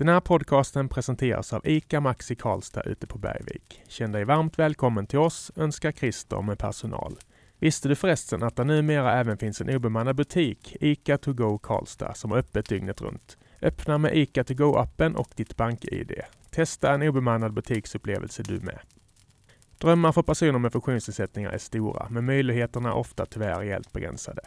[0.00, 3.82] Den här podcasten presenteras av ICA Maxi Karlstad ute på Bergvik.
[3.88, 7.18] Känn dig varmt välkommen till oss, önskar Christer med personal.
[7.58, 12.14] Visste du förresten att det numera även finns en obemannad butik, ICA To Go Karlstad,
[12.14, 13.38] som har öppet dygnet runt?
[13.62, 16.12] Öppna med ICA To Go-appen och ditt bank-id.
[16.50, 18.78] Testa en obemannad butiksupplevelse du med.
[19.78, 24.42] Drömmar för personer med funktionsnedsättningar är stora, men möjligheterna är ofta tyvärr rejält begränsade.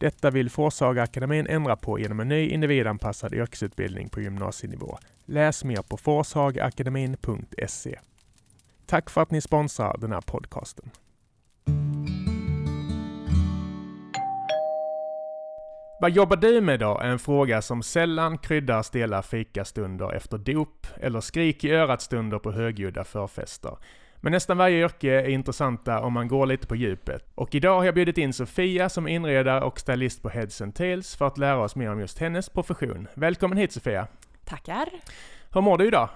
[0.00, 4.98] Detta vill Forshagaakademin ändra på genom en ny individanpassad yrkesutbildning på gymnasienivå.
[5.24, 7.98] Läs mer på forshagaakademin.se.
[8.86, 10.90] Tack för att ni sponsrar den här podcasten.
[16.00, 16.98] Vad jobbar du med då?
[16.98, 22.52] är en fråga som sällan kryddar stela fikastunder efter dop eller skrik i örat-stunder på
[22.52, 23.76] högljudda förfester.
[24.22, 27.30] Men nästan varje yrke är intressanta om man går lite på djupet.
[27.34, 31.16] Och idag har jag bjudit in Sofia som inredare och stylist på Heads and Tails
[31.16, 33.08] för att lära oss mer om just hennes profession.
[33.14, 34.06] Välkommen hit Sofia!
[34.44, 34.88] Tackar!
[35.52, 36.08] Hur mår du idag?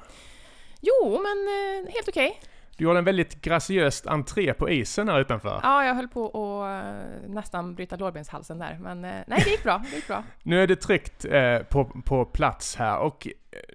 [0.80, 2.28] Jo, men eh, helt okej.
[2.28, 2.53] Okay.
[2.76, 5.60] Du gjorde en väldigt graciöst entré på isen här utanför.
[5.62, 9.62] Ja, jag höll på att uh, nästan bryta lårbenshalsen där, men uh, nej, det gick
[9.62, 9.82] bra.
[9.90, 10.22] Det gick bra.
[10.42, 13.28] nu är det tryggt uh, på, på plats här och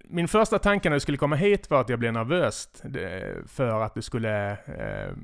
[0.03, 2.69] min första tanke när du skulle komma hit var att jag blev nervös
[3.47, 5.15] för att du skulle eh,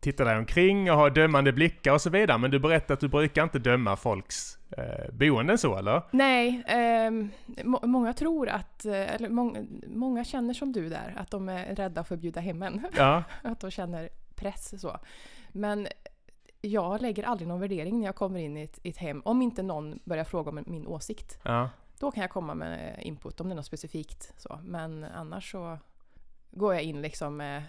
[0.00, 2.38] titta dig omkring och ha dömande blickar och så vidare.
[2.38, 6.02] Men du berättade att du brukar inte döma folks eh, boenden så, eller?
[6.10, 7.10] Nej, eh,
[7.64, 11.74] må många tror att, eh, eller må många känner som du där, att de är
[11.74, 12.86] rädda för att bjuda hem en.
[12.96, 13.22] Ja.
[13.42, 14.98] att de känner press så.
[15.52, 15.88] Men
[16.60, 19.42] jag lägger aldrig någon värdering när jag kommer in i ett, i ett hem, om
[19.42, 21.38] inte någon börjar fråga om min åsikt.
[21.42, 21.70] Ja.
[21.98, 24.32] Då kan jag komma med input om det är något specifikt.
[24.36, 24.60] Så.
[24.64, 25.78] Men annars så
[26.50, 27.62] går jag in liksom med,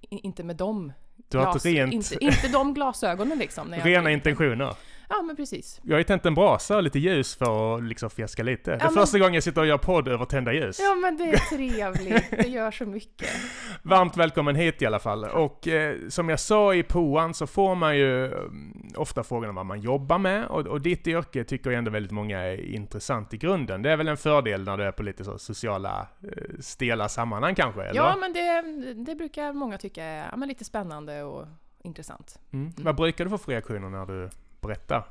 [0.00, 1.92] inte med dem du har Glas, rent...
[1.92, 3.74] Inte, inte de glasögonen liksom.
[3.84, 4.74] Rena intentioner.
[5.12, 5.80] Ja, men precis.
[5.82, 8.70] Jag har ju tänt en brasa och lite ljus för att liksom fjäska lite.
[8.70, 8.94] Ja, det är men...
[8.94, 10.78] första gången jag sitter och gör podd över tända ljus.
[10.80, 12.30] Ja, men det är trevligt.
[12.30, 13.28] det gör så mycket.
[13.82, 15.24] Varmt välkommen hit i alla fall.
[15.24, 19.56] Och eh, som jag sa i poan så får man ju mm, ofta frågan om
[19.56, 20.46] vad man jobbar med.
[20.46, 23.82] Och, och ditt yrke tycker jag ändå väldigt många är intressant i grunden.
[23.82, 27.54] Det är väl en fördel när du är på lite så sociala, eh, stela sammanhang
[27.54, 27.82] kanske?
[27.82, 28.00] Eller?
[28.00, 28.62] Ja, men det,
[28.94, 31.46] det brukar många tycka är ja, lite spännande och
[31.84, 32.38] intressant.
[32.52, 32.66] Mm.
[32.66, 32.74] Mm.
[32.84, 34.30] Vad brukar du få för reaktioner när du
[34.62, 35.04] berättar?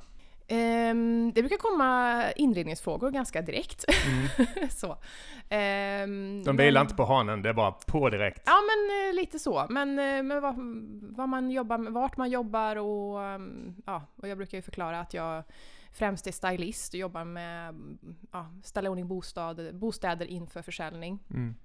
[0.52, 3.86] Um, det brukar komma inredningsfrågor ganska direkt.
[4.08, 4.70] Mm.
[4.70, 4.92] så.
[4.92, 8.44] Um, De vilar inte på hanen, det är bara på direkt?
[8.46, 9.66] Ja, men uh, lite så.
[9.70, 10.56] Men, uh, men vad,
[11.18, 15.00] vad, man jobbar med, vart man jobbar och, um, ja, och jag brukar ju förklara
[15.00, 15.44] att jag
[15.94, 17.76] främst är stylist och jobbar med
[18.32, 21.20] ja, ställa ordning bostad, bostäder inför försäljning.
[21.30, 21.56] Mm.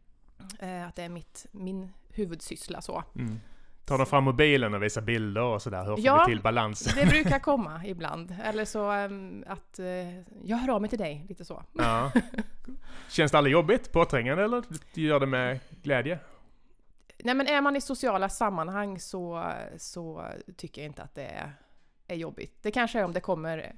[0.62, 3.04] Uh, att det är mitt, min huvudsyssla så.
[3.14, 3.40] Mm.
[3.86, 5.84] Tar de fram mobilen och visar bilder och sådär?
[5.84, 6.92] Hur får ja, vi till balansen?
[6.96, 8.36] det brukar komma ibland.
[8.44, 9.86] Eller så um, att uh,
[10.44, 11.62] jag hör av mig till dig, lite så.
[11.72, 12.12] Ja.
[13.08, 14.62] Känns det aldrig jobbigt, påträngande eller
[14.94, 16.18] du gör det med glädje?
[17.18, 20.24] Nej men är man i sociala sammanhang så, så
[20.56, 21.52] tycker jag inte att det är,
[22.06, 22.62] är jobbigt.
[22.62, 23.72] Det kanske är om det kommer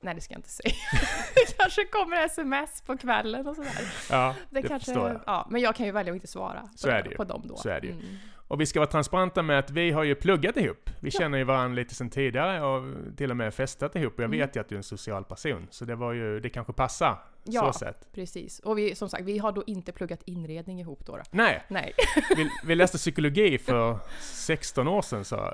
[0.00, 0.74] Nej, det ska jag inte säga.
[1.34, 3.92] det kanske kommer sms på kvällen och sådär.
[4.10, 5.20] Ja, det, det kanske, förstår jag.
[5.26, 7.56] Ja, men jag kan ju välja att inte svara på, det på dem då.
[7.56, 7.92] Så är det ju.
[7.92, 8.16] Mm.
[8.48, 10.90] Och vi ska vara transparenta med att vi har ju pluggat ihop.
[11.00, 11.20] Vi ja.
[11.20, 12.84] känner ju varandra lite sedan tidigare och
[13.16, 14.12] till och med festat ihop.
[14.12, 14.38] Och jag mm.
[14.38, 15.66] vet ju att du är en social person.
[15.70, 17.18] Så det var ju, det kanske passar
[17.52, 18.08] Ja, så sätt.
[18.12, 18.58] precis.
[18.58, 21.16] Och vi, som sagt, vi har då inte pluggat inredning ihop då.
[21.16, 21.22] då.
[21.30, 21.64] Nej.
[21.68, 21.92] Nej.
[22.36, 25.52] vi, vi, läste psykologi för 16 år sedan, så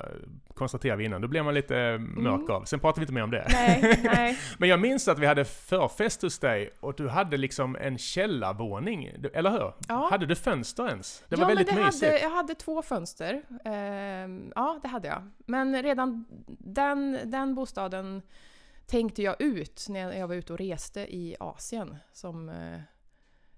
[0.55, 1.21] konstaterade vi innan.
[1.21, 2.51] Då blev man lite mörk mm.
[2.51, 2.65] av.
[2.65, 3.47] Sen pratade vi inte mer om det.
[3.51, 4.39] Nej, nej.
[4.59, 9.11] Men jag minns att vi hade förfest hos dig och du hade liksom en källarvåning,
[9.35, 9.73] eller hur?
[9.89, 10.09] Ja.
[10.11, 11.25] Hade du fönster ens?
[11.29, 12.13] Det ja, var väldigt men det mysigt.
[12.13, 13.43] Hade, jag hade två fönster.
[13.67, 13.73] Uh,
[14.55, 15.31] ja, det hade jag.
[15.47, 16.25] Men redan
[16.59, 18.23] den, den bostaden
[18.87, 22.81] tänkte jag ut när jag var ute och reste i Asien som eh,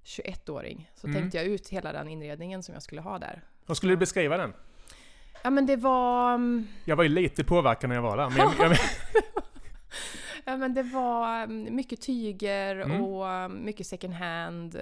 [0.05, 0.91] 21-åring.
[0.95, 1.21] Så mm.
[1.21, 3.43] tänkte jag ut hela den inredningen som jag skulle ha där.
[3.67, 4.53] Hur skulle du beskriva den?
[5.43, 6.35] Ja men det var...
[6.35, 8.29] Mm, jag var ju lite påverkad när jag var där.
[8.29, 8.77] Men jag, jag...
[10.45, 13.05] ja men det var mm, mycket tyger mm.
[13.05, 14.81] och mm, mycket second hand.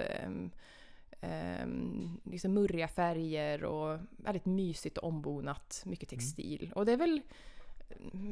[1.21, 5.83] Um, liksom murriga färger och väldigt mysigt och ombonat.
[5.85, 6.61] Mycket textil.
[6.63, 6.73] Mm.
[6.73, 7.21] Och det är väl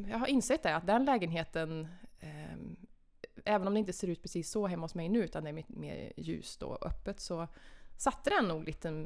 [0.10, 1.88] jag har insett det, att den lägenheten,
[2.20, 2.58] eh,
[3.46, 5.64] även om det inte ser ut precis så hemma hos mig nu, utan det är
[5.68, 7.48] mer ljust och öppet, så
[7.98, 9.06] satte den nog lite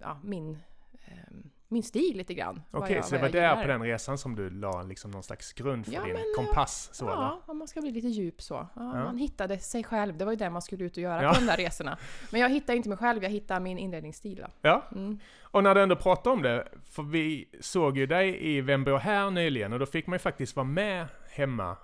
[0.00, 0.58] ja, min
[0.92, 1.36] eh,
[1.70, 2.62] min stil lite grann.
[2.70, 5.52] Okej, okay, så det var där på den resan som du la liksom någon slags
[5.52, 6.90] grund för ja, din men, kompass?
[6.92, 8.54] Så, ja, om man ska bli lite djup så.
[8.54, 9.04] Ja, ja.
[9.04, 11.46] Man hittade sig själv, det var ju det man skulle ut och göra på de
[11.46, 11.98] där resorna.
[12.30, 14.36] Men jag hittade inte mig själv, jag hittade min inredningsstil.
[14.36, 14.46] Då.
[14.62, 15.18] Ja, mm.
[15.42, 18.98] och när du ändå pratar om det, för vi såg ju dig i Vem bor
[18.98, 21.76] här nyligen och då fick man ju faktiskt vara med hemma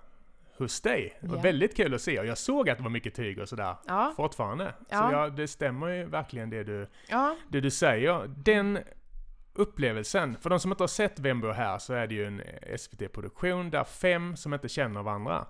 [0.59, 1.19] hos dig.
[1.21, 1.43] Det var Ja.
[1.43, 4.13] väldigt kul att se och jag såg att det var mycket tyg och sådär Ja,
[4.17, 4.73] fortfarande.
[4.79, 5.13] Så Ja.
[5.13, 8.31] ja, det stämmer ju verkligen det du, ja, det du säger.
[8.37, 8.79] Den
[9.59, 12.43] upplevelsen, för de som inte har sett Vem bor här så är det ju en
[12.79, 15.47] SVT-produktion där fem som inte känner varandra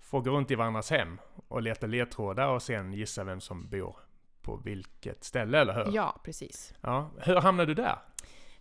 [0.00, 1.18] får gå runt i varandras hem
[1.48, 3.96] och leta ledtrådar och sen gissa vem som bor
[4.42, 5.92] på vilket ställe, eller hur?
[5.94, 6.74] ja, precis.
[6.80, 7.10] Ja.
[7.18, 7.98] Hur hamnade du där?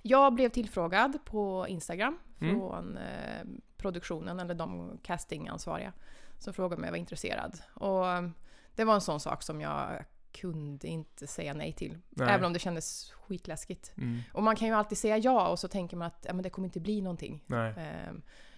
[0.02, 2.56] Jag blev tillfrågad på Instagram Mm.
[2.60, 3.44] från eh,
[3.78, 5.94] produktionen, eller de castingansvariga,
[6.40, 7.60] som frågade om jag var intresserad.
[7.74, 8.30] Och eh,
[8.76, 11.98] det var en sån sak som jag kunde inte säga nej till.
[12.10, 12.28] Nej.
[12.30, 13.94] Även om det kändes skitläskigt.
[13.98, 14.20] Mm.
[14.34, 16.50] Och man kan ju alltid säga ja och så tänker man att ja, men det
[16.50, 17.44] kommer inte bli någonting.
[17.52, 18.14] Eh,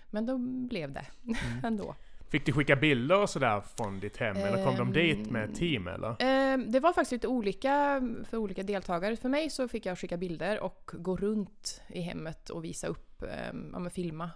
[0.10, 0.38] men då
[0.68, 1.38] blev det Mm.
[1.64, 1.96] ändå.
[2.30, 5.50] Fick du skicka bilder och sådär från ditt hem, eller kom de Ehm, dit med
[5.50, 6.10] ett team eller?
[6.10, 9.16] Eh, det var faktiskt lite olika för olika deltagare.
[9.16, 13.24] För mig så fick jag skicka bilder och gå runt i hemmet och visa upp,
[13.24, 14.32] eh, ja men filma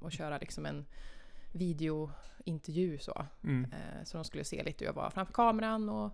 [0.00, 0.86] och köra liksom en
[1.52, 3.26] videointervju så.
[3.44, 3.64] Mm.
[3.72, 6.12] Eh, så de skulle se lite hur jag var framför kameran och,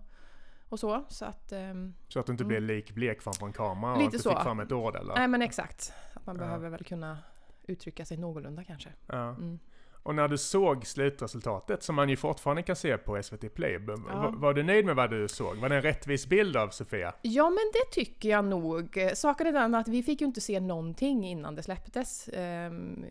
[0.69, 1.05] och så.
[1.09, 2.47] Så att, ehm, Så att du inte Mm.
[2.47, 4.29] blev likblek framför en kamera och inte så.
[4.29, 5.15] fick fram ett ord eller?
[5.15, 5.93] nej men exakt.
[6.13, 6.39] Att man Ja.
[6.45, 7.17] behöver väl kunna
[7.63, 8.89] uttrycka sig någorlunda kanske.
[9.07, 9.29] Ja.
[9.29, 9.59] Mm.
[10.07, 13.95] Och när du såg slutresultatet, som man ju fortfarande kan se på SVT Play, Ja.
[13.97, 15.57] var, var du nöjd med vad du såg?
[15.57, 17.13] Var det en rättvis bild av Sofia?
[17.21, 18.97] Ja, men det tycker jag nog.
[19.13, 22.29] Saken är den att vi fick ju inte se någonting innan det släpptes.
[22.33, 23.05] Ehm,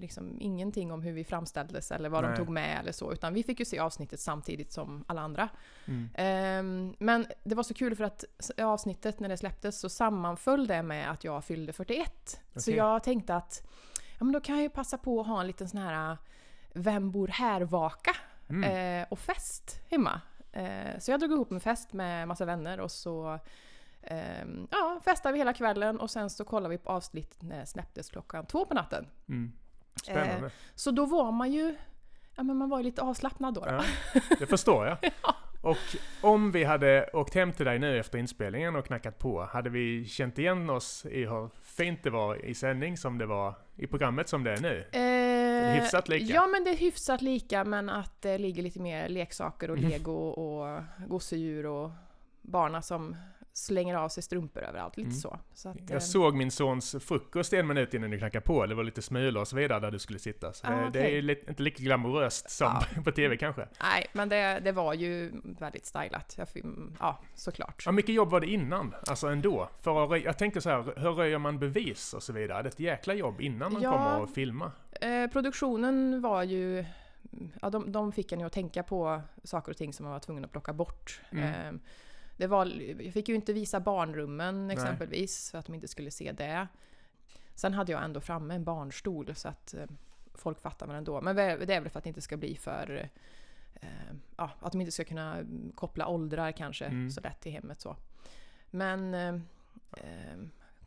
[0.00, 2.30] liksom ingenting om hur vi framställdes eller vad Nej.
[2.32, 5.48] de tog med eller så, utan vi fick ju se avsnittet samtidigt som alla andra.
[5.84, 6.08] Mm.
[6.14, 8.24] Ehm, men det var så kul för att
[8.62, 12.40] avsnittet när det släpptes så sammanföll det med att jag fyllde 41.
[12.56, 12.76] Så Okej.
[12.76, 13.62] jag tänkte att
[14.18, 16.16] ja, men då kan jag ju passa på att ha en liten sån här
[16.72, 18.10] Vem bor här-vaka
[18.48, 19.00] Mm.
[19.02, 20.20] eh, och fest hemma.
[20.52, 23.38] Eh, så jag drog ihop en fest med massa vänner och så
[24.02, 27.66] ehm, ja, festade vi hela kvällen och sen så kollade vi på avsnittet när det
[27.66, 29.06] släpptes klockan två på natten.
[29.28, 29.52] Mm.
[30.02, 30.50] Spännande.
[30.74, 31.76] Så då var man ju
[32.36, 33.60] Ja men man var ju lite avslappnad då.
[33.60, 33.70] då.
[33.70, 33.82] Ja,
[34.38, 34.98] det förstår jag.
[35.62, 39.70] Och om vi hade åkt hem till dig nu efter inspelningen och knackat på, hade
[39.70, 43.86] vi känt igen oss i hur fint det var i sändning som det var i
[43.86, 44.84] programmet som det är nu?
[44.92, 46.34] Eh, hyfsat lika?
[46.34, 49.90] Ja men det är hyfsat lika men att det ligger lite mer leksaker och Mm.
[49.90, 51.90] lego och gosedjur och
[52.42, 53.16] barna som
[53.58, 54.96] slänger av sig strumpor överallt.
[54.96, 55.18] Lite Mm.
[55.20, 55.38] så.
[55.54, 58.66] så att, eh, Jag såg min sons frukost en minut innan du knackade på.
[58.66, 60.52] Det var lite smulor och så vidare där du skulle sitta.
[60.52, 62.72] Så Ah, det, det är lite, inte lika glamoröst som
[63.04, 63.68] på TV kanske.
[63.82, 66.34] Nej, men det, det var ju väldigt stylat.
[66.38, 66.48] Jag,
[67.00, 67.86] ja, såklart.
[67.86, 68.94] Hur mycket jobb var det innan?
[69.06, 69.68] Alltså ändå?
[69.80, 72.62] För att, jag tänker så här, hur röjer man bevis och så vidare?
[72.62, 73.92] Det är ett jäkla jobb innan man Ja.
[73.92, 74.72] kommer och filma.
[75.00, 76.84] Eh, produktionen var ju...
[77.62, 80.20] Ja, de, de fick en ju att tänka på saker och ting som man var
[80.20, 81.20] tvungen att plocka bort.
[81.30, 81.44] Mm.
[81.74, 81.80] Eh,
[82.36, 82.66] det var,
[83.02, 84.74] jag fick ju inte visa barnrummen Nej.
[84.76, 86.68] exempelvis, för att de inte skulle se det.
[87.54, 89.86] Sen hade jag ändå framme en barnstol, så att eh,
[90.34, 91.20] folk fattar väl ändå.
[91.20, 93.10] Men det är väl för att det inte ska bli för...
[93.80, 93.88] Eh,
[94.36, 95.44] ja, att de inte ska kunna
[95.74, 97.10] koppla åldrar kanske Mm.
[97.10, 97.96] så lätt i hemmet så.
[98.70, 99.14] Men...
[99.14, 99.34] Eh,
[99.96, 100.38] eh,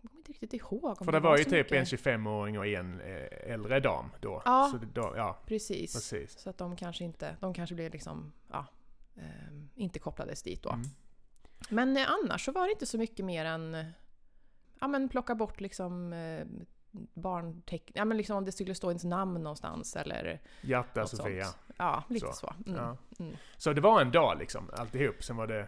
[0.02, 2.00] jag kommer inte riktigt ihåg För det var ju så typ en mycket.
[2.06, 4.42] 25-åring och en eh, äldre dam då.
[4.46, 4.80] Ja.
[4.94, 5.94] Då ja, Precis.
[5.94, 6.40] precis.
[6.40, 8.66] Så att de kanske inte, de kanske blev liksom, ja,
[9.16, 10.70] ehm, inte kopplades dit då.
[10.70, 10.86] Mm.
[11.70, 13.86] Men eh, annars så var det inte så mycket mer än,
[14.80, 16.46] ja men plocka bort liksom eh,
[17.14, 20.40] barnteckn, ja men liksom om det skulle stå ens namn någonstans eller
[20.96, 21.44] något Sofia.
[21.44, 21.58] sånt.
[21.78, 22.34] Ja, lite Så.
[22.34, 22.54] så.
[22.68, 22.78] Mm.
[22.78, 22.98] Ja.
[23.20, 23.36] Mm.
[23.58, 25.24] Så det var en dag liksom, alltihop.
[25.24, 25.68] Sen var det,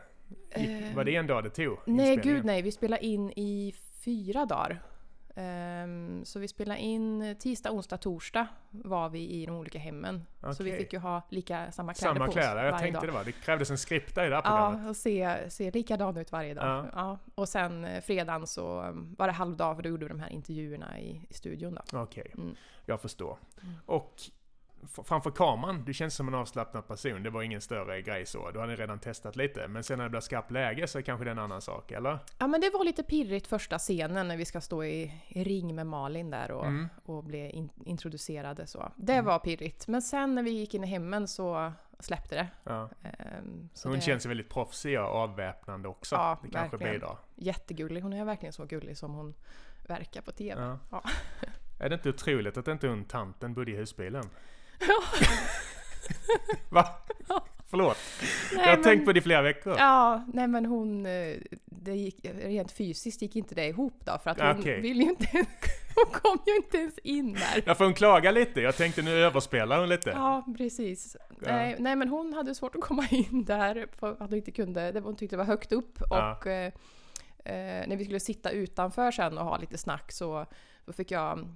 [0.49, 1.77] Eh, var det en dag det tog?
[1.85, 2.61] Nej, gud nej.
[2.61, 4.81] Vi spelade in i fyra dagar.
[5.35, 10.25] Ehm, så vi spelade in tisdag, onsdag, torsdag var vi i de olika hemmen.
[10.57, 12.99] Så vi fick ju ha lika, samma kläder Samma på kläder, oss jag varje tänkte
[12.99, 13.07] dag.
[13.07, 13.23] det var.
[13.23, 14.79] Det krävdes en skript där i det här programmet.
[14.83, 16.65] Ja, och se, se likadan ut varje dag.
[16.65, 16.89] Ja.
[16.93, 17.17] Ja.
[17.35, 20.29] Och sen eh, fredagen så um, var det halvdag för då gjorde vi de här
[20.29, 21.77] intervjuerna i, i studion.
[21.93, 22.55] Okej, Mm.
[22.85, 23.37] jag förstår.
[23.63, 23.75] Mm.
[23.85, 24.21] Och
[25.05, 27.23] framför kameran, du känns som en avslappnad person.
[27.23, 28.51] Det var ingen större grej så.
[28.51, 29.67] Du hade redan testat lite.
[29.67, 31.91] Men sen när det blir skarpt läge så är kanske det är en annan sak,
[31.91, 32.19] eller?
[32.37, 35.75] Ja men det var lite pirrigt första scenen när vi ska stå i, i ring
[35.75, 36.87] med Malin där och, Mm.
[37.05, 38.91] och bli in, introducerade så.
[38.95, 39.87] Det var pirrigt.
[39.87, 42.47] Men sen när vi gick in i hemmen så släppte det.
[42.63, 42.89] Ja.
[43.03, 46.15] Ehm, så Hon det, känns väldigt proffsig och avväpnande också.
[46.15, 46.93] Ja, det kanske verkligen.
[46.99, 47.17] bidrar.
[47.35, 48.01] Jättegullig.
[48.01, 49.33] Hon är verkligen så gullig som hon
[49.87, 50.61] verkar på TV.
[50.61, 50.79] Ja.
[50.91, 51.03] Ja.
[51.79, 54.23] Är det inte otroligt att inte hon tanten bodde i husbilen?
[54.87, 55.01] Ja.
[56.69, 56.87] Va?
[57.69, 57.97] Förlåt.
[58.55, 59.75] Nej, jag har men- tänkt på det i flera veckor.
[59.77, 61.05] Ja, nej men hon...
[61.05, 61.35] eh,
[61.65, 64.81] Det gick, rent fysiskt gick inte det ihop då för att hon Okej.
[64.81, 65.27] vill ju inte...
[65.95, 67.63] Hon kom ju inte ens in där.
[67.65, 68.61] Jag får hon klaga lite.
[68.61, 70.09] Jag tänkte nu överspelar hon lite.
[70.09, 71.17] Ja, precis.
[71.39, 75.01] Nej, nej, men hon hade svårt att komma in där för att hon inte kunde.
[75.03, 76.35] Hon tyckte det var högt upp Ja.
[76.35, 76.65] och eh,
[77.45, 80.45] eh, när vi skulle sitta utanför sen och ha lite snack så
[80.85, 81.47] då fick jag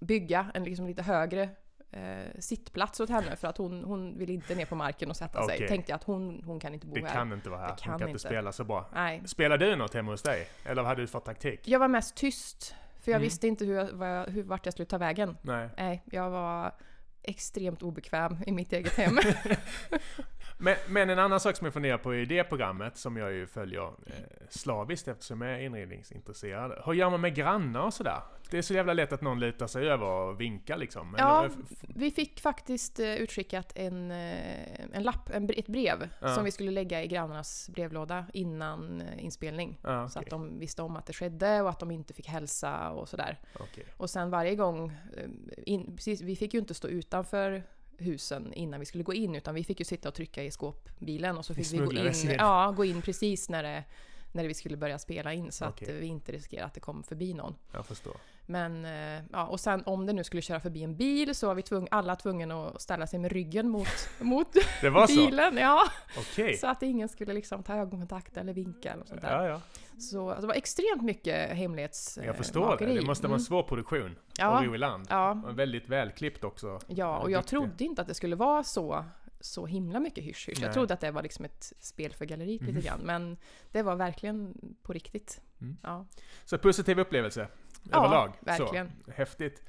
[0.00, 1.48] bygga en liksom lite högre
[1.96, 5.44] eh, sittplats åt henne för att hon, hon vill inte ner på marken och sätta
[5.44, 5.58] Okej.
[5.58, 5.68] sig.
[5.68, 7.14] Tänkte jag att hon, hon kan inte bo Det här.
[7.14, 7.66] kan inte vara här.
[7.66, 8.88] Det Hon kan kan inte spela så bra.
[8.94, 9.22] Nej.
[9.26, 10.48] Spelar du något hemma hos dig?
[10.64, 11.60] Eller hade du fått taktik?
[11.68, 13.22] Jag var mest tyst, för jag Mm.
[13.26, 15.36] visste inte hur, vad jag, hur, vart jag skulle ta vägen.
[15.42, 15.68] Nej.
[15.76, 16.74] Nej, jag var
[17.22, 19.18] extremt obekväm i mitt eget hem.
[20.58, 23.46] Men, men en annan sak som jag funderar på i det programmet, som jag ju
[23.46, 24.12] följer eh,
[24.48, 26.82] slaviskt eftersom jag är inredningsintresserad.
[26.84, 28.20] Hur gör man med grannar och sådär?
[28.50, 31.14] Det är så jävla lätt att någon lutar sig över och vinkar liksom.
[31.18, 36.34] Ja, f- vi fick faktiskt eh, utskickat en, eh, en lapp, en, ett brev, Ja.
[36.34, 39.78] som vi skulle lägga i grannarnas brevlåda innan eh, inspelning.
[39.82, 42.28] ja, Så okej, att de visste om att det skedde och att de inte fick
[42.28, 43.38] hälsa och sådär.
[43.60, 43.84] okej.
[43.96, 45.28] Och sen varje gång, eh,
[45.66, 47.62] in, precis, vi fick ju inte stå utanför
[47.98, 51.38] husen innan vi skulle gå in utan vi fick ju sitta och trycka i skåpbilen
[51.38, 53.84] och så fick vi gå in, ja, gå in precis när, det,
[54.32, 55.88] när vi skulle börja spela in så Okej.
[55.88, 57.54] att vi inte riskerade att det kom förbi någon.
[57.72, 58.16] Jag förstår.
[58.46, 61.54] Men, eh, ja, och sen om det nu skulle köra förbi en bil så var
[61.54, 63.88] vi tvung, alla tvungna att ställa sig med ryggen mot,
[64.20, 65.14] mot Det var så?
[65.26, 65.56] bilen.
[65.56, 65.82] Ja,
[66.18, 66.56] Okej.
[66.56, 69.42] så att ingen skulle liksom ta ögonkontakt eller vinka eller sånt där.
[69.42, 69.60] Ja, ja.
[69.98, 72.26] Så alltså, det var extremt mycket hemlighetsmakeri.
[72.26, 72.86] Jag förstår det.
[72.86, 73.44] Det måste vara en Mm.
[73.44, 74.16] svår produktion.
[74.38, 74.58] Ja.
[74.58, 75.06] Och ro i land.
[75.10, 76.78] Ja, Och väldigt välklippt också.
[76.86, 77.50] Ja, och jag Duktig.
[77.50, 79.04] trodde inte att det skulle vara så,
[79.40, 80.58] så himla mycket hysch hysch.
[80.58, 80.66] Nej.
[80.66, 82.74] Jag trodde att det var liksom ett spel för galleriet Mhm.
[82.74, 83.00] lite grann.
[83.00, 83.36] Men
[83.72, 85.40] det var verkligen på riktigt.
[85.60, 85.76] Mm.
[85.82, 86.06] Ja,
[86.44, 87.48] Så positiv upplevelse
[87.90, 88.32] Ja, överlag.
[88.40, 88.92] verkligen.
[89.04, 89.62] Så, häftigt.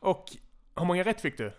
[0.00, 0.24] Och
[0.76, 1.52] hur många rätt fick du?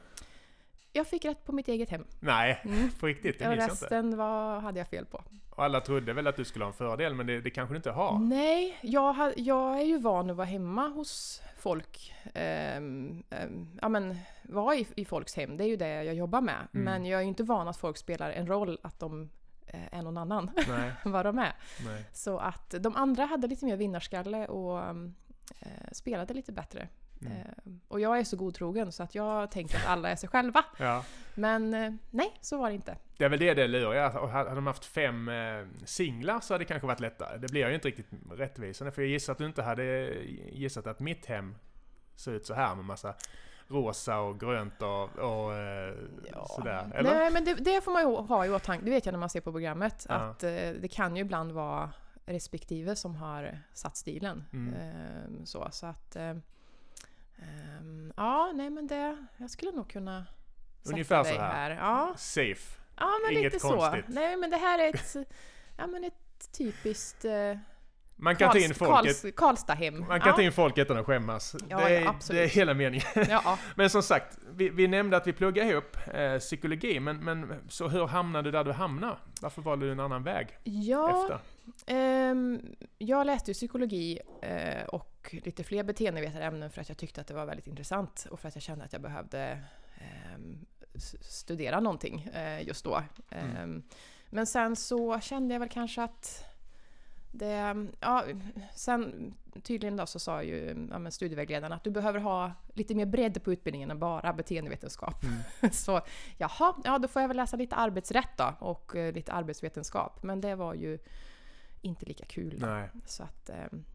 [0.91, 2.05] jag fick rätt på mitt eget hem.
[2.19, 2.89] Nej, Mm.
[2.99, 3.39] på riktigt.
[3.39, 3.85] Det minns jag inte.
[3.85, 5.23] resten var, hade jag fel på.
[5.49, 7.77] Och alla trodde väl att du skulle ha en fördel, men det, det kanske du
[7.77, 8.19] inte har.
[8.19, 12.13] Nej, jag, jag är ju van att vara hemma hos folk.
[12.33, 16.41] ehm, ehm, ja men, vara i, i folks hem, det är ju det jag jobbar
[16.41, 16.67] med.
[16.73, 16.83] Mm.
[16.85, 19.29] Men jag är ju inte van att folk spelar en roll att de
[19.67, 20.51] eh, är någon annan
[21.03, 21.53] än vad de är.
[21.85, 22.05] nej.
[22.13, 25.15] Så att de andra hade lite mer vinnarskalle och um,
[25.59, 26.87] eh, spelade lite bättre.
[27.21, 27.33] Mm.
[27.37, 30.65] Eh, och jag är så godtrogen så att jag tänker att alla är sig själva.
[30.77, 31.03] Ja.
[31.35, 32.97] Men eh, nej, så var det inte.
[33.17, 33.67] Det är väl det det.
[33.77, 37.37] Ja, och Hade de haft fem eh, singlar så hade det kanske varit lättare.
[37.37, 38.91] Det blir ju inte riktigt rättvisande.
[38.91, 39.83] För jag gissar att du inte hade
[40.51, 41.55] gissat att mitt hem
[42.15, 43.13] ser ut så här med massa
[43.67, 45.93] rosa och grönt och, och eh,
[46.45, 46.91] sådär.
[46.95, 47.13] Eller?
[47.13, 48.85] Nej, men det, det får man ju ha i åtanke.
[48.85, 50.05] Det vet jag när man ser på programmet.
[50.09, 50.15] Ja.
[50.15, 51.91] Att eh, det kan ju ibland vara
[52.25, 54.45] respektive som har satt stilen.
[54.53, 54.73] Mm.
[54.73, 56.15] Eh, så, så att...
[56.15, 56.35] Eh,
[57.37, 59.25] ehm, ja, nej men det...
[59.37, 60.25] Jag skulle nog kunna
[60.83, 61.71] Ungefär så här.
[61.71, 62.81] Ja, Safe.
[62.95, 64.05] Ja, men Inget lite konstigt.
[64.05, 64.11] så.
[64.11, 65.15] Nej, men det här är ett,
[65.77, 67.57] ja, men ett typiskt eh,
[68.17, 69.21] Man kan ta in Karls, folket.
[69.21, 69.99] Karls, Karlstad-hem.
[69.99, 70.35] Man kan ja.
[70.35, 71.55] ta in folk utan att skämmas.
[71.69, 73.07] Ja, det, är, ja, det är hela meningen.
[73.29, 77.53] Ja, Men som sagt, vi, vi nämnde att vi pluggar ihop eh, psykologi, men, men
[77.69, 79.17] så hur hamnade du där du hamnade?
[79.41, 81.39] Varför valde du en annan väg ja efter?
[81.85, 82.61] ehm,
[82.97, 87.33] jag läste ju psykologi eh, och lite fler beteendevetarämnen för att jag tyckte att det
[87.33, 89.59] var väldigt intressant och för att jag kände att jag behövde
[89.97, 90.65] ehm,
[91.21, 93.03] studera någonting eh, just då.
[93.29, 93.55] Mm.
[93.55, 93.83] Ehm,
[94.29, 96.54] Men sen så kände jag väl kanske att
[97.37, 98.23] det, ja,
[98.75, 103.43] sen tydligen då så sa ju ja, studievägledaren att du behöver ha lite mer bredd
[103.43, 105.23] på utbildningen än bara beteendevetenskap.
[105.23, 105.71] Mm.
[105.73, 106.01] så
[106.37, 110.23] jaha, ja då får jag väl läsa lite arbetsrätt då och eh, lite arbetsvetenskap.
[110.23, 110.99] Men det var ju
[111.81, 112.59] inte lika kul.
[113.05, 113.85] Så att ehm,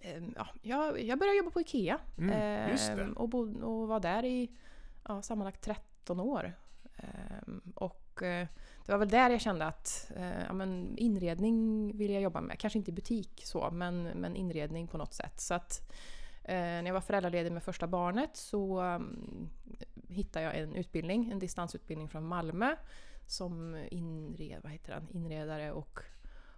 [0.00, 4.24] ehm, ja, jag, jag började jobba på IKEA Mm, ehm, och, bod, och var där
[4.24, 4.50] i
[5.08, 6.52] ja, sammanlagt 13 år.
[6.96, 7.72] Ehm,
[8.18, 8.46] och eh,
[8.86, 12.58] det var väl där jag kände att eh, ja, men inredning vill jag jobba med.
[12.58, 15.40] Kanske inte i butik så, men, men inredning på något sätt.
[15.40, 15.92] Så att
[16.44, 19.50] eh, när jag var föräldraledig med första barnet så um,
[20.08, 22.76] hittade jag en utbildning, en distansutbildning från Malmö
[23.26, 25.08] som inred, vad heter den?
[25.10, 26.00] inredare och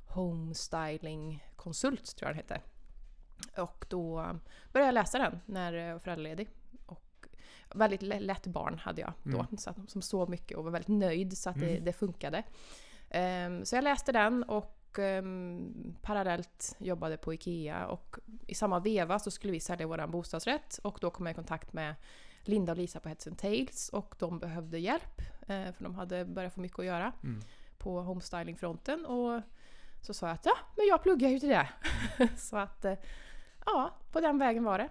[0.07, 2.61] homestylingkonsult tror jag den hette.
[3.63, 4.35] Och då eh,
[4.73, 6.49] började jag läsa den när jag var föräldraledig.
[7.75, 9.57] Väldigt lä- lätt barn hade jag då, Mm.
[9.59, 11.85] så att, som sov mycket och var väldigt nöjd så att det, Mm.
[11.85, 12.43] det funkade.
[13.11, 19.19] Ehm, så jag läste den och ehm, parallellt jobbade på IKEA och i samma veva
[19.19, 21.95] så skulle vi sälja vår bostadsrätt och då kom jag i kontakt med
[22.45, 26.25] Linda och Lisa på Heads and Tails och de behövde hjälp eh, för de hade
[26.25, 27.41] börjat få mycket att göra Mm.
[27.79, 29.43] på homestylingfronten och
[30.03, 31.69] så sa jag att ja, men jag pluggar ju till det.
[32.37, 32.95] så att eh,
[33.67, 34.89] ja, på den vägen var det.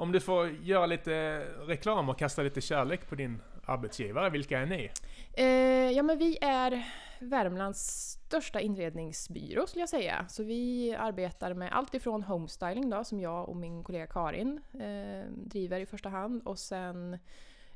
[0.00, 4.66] Om du får göra lite reklam och kasta lite kärlek på din arbetsgivare, vilka är
[4.66, 4.90] ni?
[5.32, 6.86] Eh, ja men vi är
[7.18, 10.26] Värmlands största inredningsbyrå skulle jag säga.
[10.28, 15.32] Så vi arbetar med allt ifrån homestyling då som jag och min kollega Karin eh,
[15.32, 17.18] driver i första hand och sen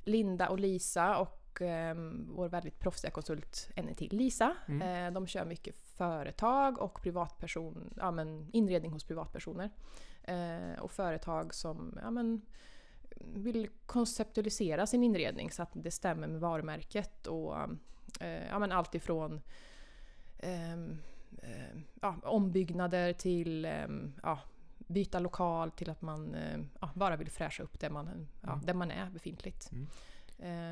[0.05, 1.95] Linda och Lisa och eh,
[2.29, 4.57] vår väldigt proffsiga konsult, en till Lisa.
[4.69, 5.07] Mm.
[5.07, 9.71] Eh, de kör mycket företag och privatperson, ja, men inredning hos privatpersoner.
[10.27, 12.43] Eh, och företag som ja, men,
[13.35, 17.57] vill konceptualisera sin inredning så att det stämmer med varumärket och
[18.21, 19.41] eh, ja, men allt ifrån
[20.39, 20.77] eh,
[22.01, 23.69] ja, ombyggnader till
[24.23, 24.39] ja,
[24.79, 26.37] byta lokal till att man
[26.81, 28.67] ja, bara vill fräscha upp det man, ja, mm.
[28.67, 29.71] där man är befintligt.
[29.73, 29.87] Mm.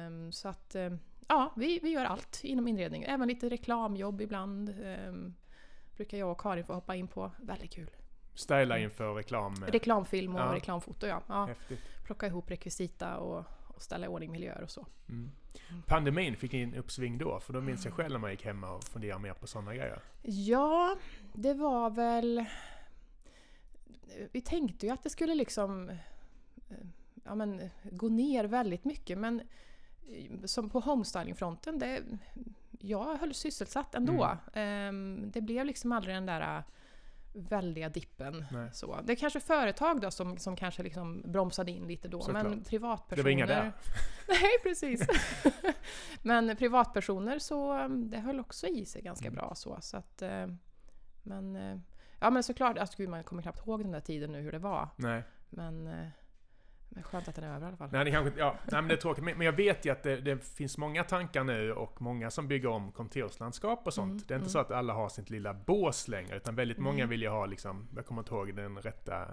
[0.06, 3.02] Um, så att um, ja, vi, vi gör allt inom inredning.
[3.02, 4.75] Även lite reklamjobb ibland.
[5.97, 7.30] Brukar jag och Karin få hoppa in på.
[7.38, 7.90] Väldigt kul.
[8.34, 9.54] Styla inför reklam?
[9.68, 10.54] Reklamfilm och ja.
[10.54, 11.22] reklamfoto ja.
[11.26, 11.48] ja.
[12.04, 14.86] Plocka ihop rekvisita och, och ställa i ordning miljöer och så.
[15.08, 15.30] Mm.
[15.70, 15.82] mm.
[15.82, 17.40] Pandemin, fick ni en uppsving då?
[17.40, 20.00] För då minns jag själv när man gick hemma och funderade mer på sådana grejer.
[20.22, 20.96] Ja,
[21.32, 22.44] det var väl...
[24.32, 25.90] Vi tänkte ju att det skulle liksom
[27.24, 29.40] ja, men, gå ner väldigt mycket men
[30.08, 32.02] eh, som på homestylingfronten, det,
[32.78, 34.36] jag höll sysselsatt ändå.
[34.52, 34.88] Mm.
[34.88, 36.62] Um, det blev liksom aldrig den där
[37.32, 38.44] väldiga dippen.
[38.72, 39.00] Så.
[39.04, 42.42] Det är kanske företag då som, som kanske liksom bromsade in lite då, Såklart.
[42.42, 43.16] men privatpersoner...
[43.16, 43.72] Det var inga där.
[44.28, 45.06] Nej, precis.
[46.22, 49.36] men privatpersoner så, ehm, det höll också i sig ganska mm.
[49.36, 49.78] bra så.
[49.80, 50.46] så att, äh,
[51.22, 51.78] men, äh,
[52.20, 54.58] ja men såklart, alltså, gud, man kommer knappt ihåg den där tiden nu hur det
[54.58, 54.88] var.
[54.96, 55.22] Nej.
[55.50, 55.86] Men
[56.94, 57.88] men skönt att den är över i alla fall.
[57.92, 59.25] Nej, det, kanske, ja, nej, men det är tråkigt.
[59.25, 62.68] Men, jag vet ju att det, det, finns många tankar nu och många som bygger
[62.68, 64.11] om kontorslandskap och sånt.
[64.11, 64.49] Mm, det är inte mm.
[64.49, 66.92] så att alla har sitt lilla bås längre, utan väldigt mm.
[66.92, 69.26] många vill ju ha liksom, jag kommer inte ihåg den rätta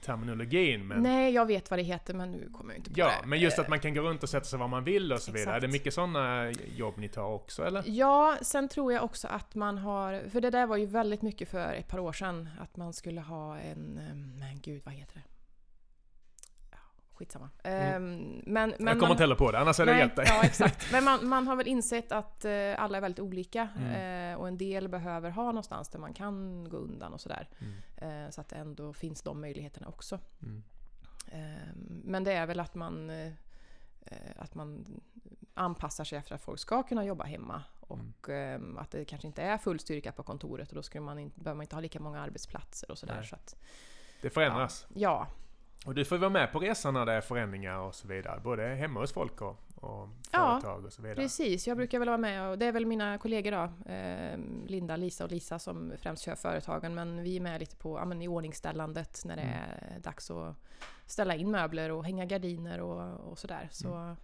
[0.00, 0.88] terminologin.
[0.88, 1.02] Men...
[1.02, 3.12] Nej, jag vet vad det heter men nu kommer jag inte på ja, det.
[3.20, 5.20] Ja, men just att man kan gå runt och sätta sig var man vill och
[5.20, 5.56] så vidare.
[5.56, 7.82] Är det mycket sådana jobb ni tar också eller?
[7.86, 11.48] Ja, sen tror jag också att man har, för det där var ju väldigt mycket
[11.48, 15.14] för ett par år sedan, att man skulle ha en, eh, men gud vad heter
[15.14, 15.33] det?
[17.14, 17.50] Skitsamma.
[17.62, 18.42] Mm.
[18.46, 20.86] Men, men jag kommer inte heller på det, annars är det rätt Ja, exakt.
[20.92, 23.68] Men man, man har väl insett att uh, alla är väldigt olika.
[23.76, 24.32] Mm.
[24.32, 27.48] Uh, och en del behöver ha någonstans där man kan gå undan och sådär.
[27.58, 28.24] Mm.
[28.24, 30.20] Uh, så att det ändå finns de möjligheterna också.
[30.42, 30.62] Mm.
[31.32, 33.12] Ehm, men det är väl att man,
[34.36, 34.86] att man
[35.54, 37.62] anpassar sig efter att folk ska kunna jobba hemma.
[37.80, 41.40] Och um, att det kanske inte är full styrka på kontoret och då man inte,
[41.40, 43.22] behöver man inte ha lika många arbetsplatser och sådär.
[43.22, 43.56] Så att,
[44.22, 44.86] det förändras.
[44.88, 45.28] Ja, ja,
[45.86, 48.40] och du får vara med på resan när det är förändringar och så vidare.
[48.44, 51.16] Både hemma hos folk och, och företag ja, och så vidare.
[51.16, 51.66] precis.
[51.66, 53.92] Jag brukar väl vara med och det är väl mina kollegor då.
[53.92, 56.94] Eh, Linda, Lisa och Lisa som främst kör företagen.
[56.94, 59.54] Men vi är med lite på ja, men i ordningställandet när det mm.
[59.54, 60.56] är dags att
[61.06, 63.68] ställa in möbler och hänga gardiner och, och sådär.
[63.70, 64.16] Så, mm.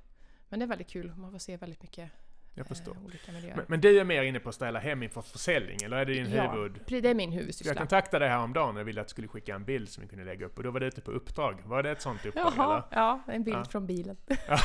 [0.48, 1.14] Men det är väldigt kul.
[1.16, 2.10] Man får se väldigt mycket
[2.54, 2.92] jag förstår.
[2.92, 6.04] Eh, men, men, du är mer inne på att ställa hem inför försäljning, eller är
[6.04, 6.80] det din ja, huvud?
[6.86, 7.70] det är min huvudsyssla.
[7.70, 10.24] Jag kontaktade dig häromdagen och ville att du skulle skicka en bild som vi kunde
[10.24, 11.62] lägga upp, och då var det ute på uppdrag.
[11.64, 13.02] Var det ett sånt uppdrag Jaha, eller?
[13.02, 13.64] Ja, en bild ja.
[13.64, 14.16] från bilen.
[14.48, 14.58] Ja.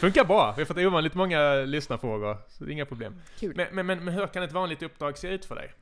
[0.00, 0.54] Funkar bra!
[0.56, 3.20] Vi har fått ovanligt många lyssnarfrågor, så det är inga problem.
[3.38, 3.56] Kul.
[3.56, 5.72] Men, men, men hur kan ett vanligt uppdrag se ut för dig?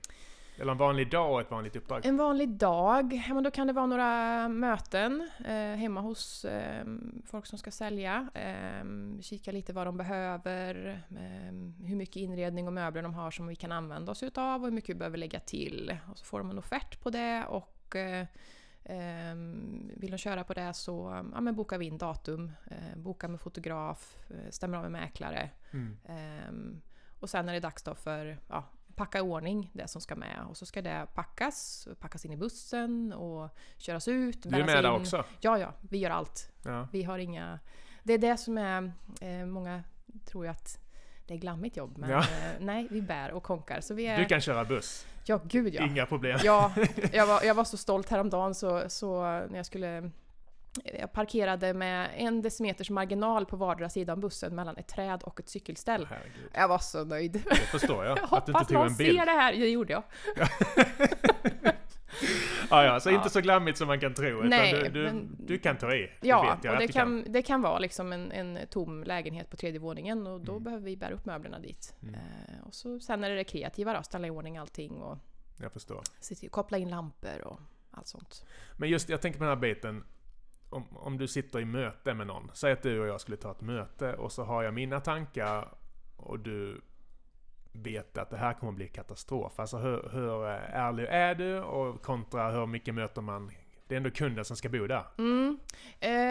[0.61, 2.07] Eller en vanlig dag och ett vanligt uppdrag?
[2.07, 6.87] En vanlig dag, men då kan det vara några möten eh, hemma hos eh,
[7.27, 8.29] folk som ska sälja.
[8.35, 8.85] Eh,
[9.21, 13.57] kika lite vad de behöver, ehm, hur mycket inredning och möbler de har som vi
[13.57, 15.99] kan använda oss utav och hur mycket vi behöver lägga till.
[16.11, 18.27] Och så får de en offert på det och eh,
[18.85, 23.29] ehm, vill de köra på det så ja, men bokar vi in datum, eh, bokar
[23.29, 25.51] med fotograf, eh, stämmer av med mäklare.
[25.71, 25.97] Mm.
[26.05, 26.81] Ehm,
[27.21, 28.65] och sen är det dags då för ja,
[28.99, 30.47] packa i ordning det som ska med.
[30.51, 34.43] Och så ska det packas, packas in i bussen och köras ut.
[34.43, 34.83] Du är med in.
[34.83, 35.25] där också?
[35.41, 35.73] Ja, ja.
[35.81, 36.51] Vi gör allt.
[36.65, 36.89] Ja.
[36.93, 37.59] Vi har inga...
[38.03, 38.93] Det är det som är...
[39.21, 39.83] Eh, många
[40.25, 40.79] tror ju att
[41.27, 42.19] det är glammigt jobb, men ja.
[42.19, 43.81] eh, nej, vi bär och konkar.
[43.81, 44.19] Så vi är...
[44.19, 45.07] Du kan köra buss?
[45.25, 45.83] Ja, gud ja.
[45.83, 46.39] Inga problem.
[46.43, 46.73] Ja,
[47.13, 50.11] jag var, jag var så stolt häromdagen så, så när jag skulle
[50.99, 55.41] jag parkerade med en decimeters marginal på vardera sida av bussen mellan ett träd och
[55.41, 56.07] ett cykelställ.
[56.11, 56.51] Herregud.
[56.55, 57.33] Jag var så nöjd.
[57.33, 58.19] Det förstår jag.
[58.31, 59.19] jag att du inte tog en bild.
[59.19, 59.53] ser det här.
[59.53, 60.03] Det gjorde jag.
[62.71, 63.15] ja, ja, så ja.
[63.15, 64.43] inte så glammigt som man kan tro.
[64.43, 66.11] Nej, du, du, men, du, kan ta i.
[66.21, 69.57] Ja, det och det kan, kan, det kan vara liksom en, en tom lägenhet på
[69.57, 70.65] tredje våningen och då mm.
[70.65, 71.95] behöver vi bära upp möblerna dit.
[72.03, 72.15] Mm.
[72.15, 75.19] Eh, och så, sen är det det kreativa då, ställa i ordning allting och
[75.61, 76.03] jag förstår.
[76.51, 77.61] koppla in lampor och
[77.91, 78.45] allt sånt.
[78.77, 80.05] Men just, jag tänker på den här biten
[80.71, 82.51] om, om du sitter i möte med någon.
[82.55, 85.69] Säg att du och jag skulle ta ett möte och så har jag mina tankar
[86.17, 86.81] och du
[87.73, 89.61] vet att det här kommer bli katastrof.
[89.61, 93.51] Alltså hur, hur ärlig är du och kontra hur mycket möter man
[93.89, 95.05] det är ändå kunden som ska bo där.
[95.19, 95.59] Mm.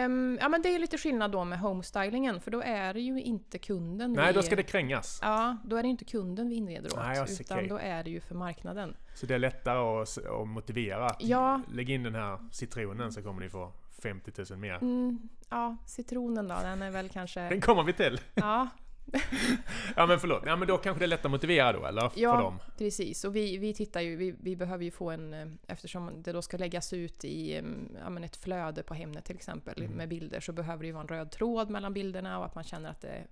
[0.06, 3.22] Um, ja men det är lite skillnad då med homestylingen för då är det ju
[3.22, 4.32] inte kunden Nej, vi...
[4.32, 5.18] då ska det krängas.
[5.22, 6.96] Ja, då är det inte kunden vi inreder åt.
[6.96, 7.68] Nej, utan okay.
[7.68, 8.96] då är det ju för marknaden.
[9.14, 11.62] Så det är lättare att, att motivera att ja.
[11.72, 13.72] lägga in den här citronen så kommer ni få
[14.02, 14.74] 50 000 mer.
[14.74, 17.40] Mm, ja, citronen då, den är väl kanske...
[17.40, 18.20] Den kommer vi till!
[18.34, 18.68] Ja,
[19.96, 22.10] ja men förlåt, ja men då kanske det är lätt att motivera då eller?
[22.14, 22.58] Ja, för dem.
[22.78, 23.24] precis.
[23.24, 26.42] Och vi, vi tittar ju, vi, vi behöver ju få en, eh, eftersom det då
[26.42, 29.92] ska läggas ut i mm, ja, men ett flöde på Hemnet till exempel Mm.
[29.92, 32.64] med bilder så behöver det ju vara en röd tråd mellan bilderna och att man
[32.64, 33.24] känner att det,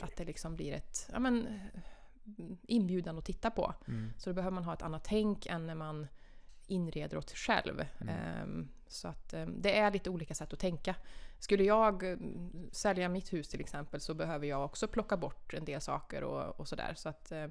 [0.00, 3.74] att det liksom blir ett, ja men eh, inbjudan att titta på.
[3.88, 4.12] Mm.
[4.18, 6.06] Så då behöver man ha ett annat tänk än när man
[6.70, 7.84] inreder åt själv.
[7.98, 8.14] Mm.
[8.14, 10.94] Ehm, så att ehm, det är lite olika sätt att tänka.
[11.38, 15.64] Skulle jag mm, sälja mitt hus till exempel så behöver jag också plocka bort en
[15.64, 16.92] del saker och, och sådär.
[16.96, 17.46] Så att eh,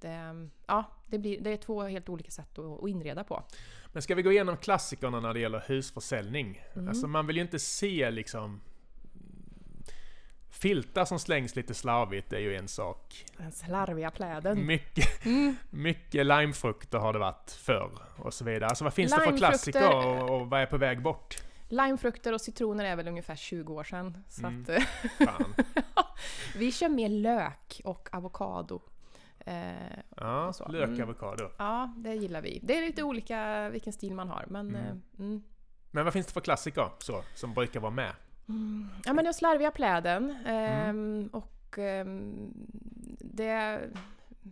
[0.00, 3.42] det, ja, det, blir, det är två helt olika sätt att, att inreda på.
[3.92, 6.62] Men ska vi gå igenom klassikerna när det gäller husförsäljning?
[6.74, 6.88] Mm.
[6.88, 8.60] Alltså man vill ju inte se liksom
[10.52, 13.24] Filtar som slängs lite slarvigt är ju en sak.
[13.36, 14.66] Den slarviga pläden.
[14.66, 15.56] Mycket, Mm.
[15.70, 18.66] mycket limefrukter har det varit förr och så vidare.
[18.68, 21.36] Alltså vad finns det för klassiker och, och vad är på väg bort?
[21.68, 24.24] Limefrukter och citroner är väl ungefär 20 år sedan.
[24.28, 24.66] Så Mm.
[25.18, 25.46] att,
[26.56, 28.82] vi kör mer lök och avokado.
[29.46, 29.72] Eh,
[30.16, 31.02] Ja, Och lök, Mm.
[31.02, 31.50] avokado.
[31.58, 32.60] ja, det gillar vi.
[32.62, 34.44] Det är lite olika vilken stil man har.
[34.48, 34.80] Men, Mm.
[34.86, 35.42] eh, mm.
[35.90, 38.12] Men vad finns det för klassiker så, som brukar vara med?
[38.48, 38.88] Mm.
[39.04, 40.36] Ja men den slarviga pläden.
[40.44, 40.88] Mm.
[40.88, 42.52] ehm, Och ehm,
[43.20, 43.80] det,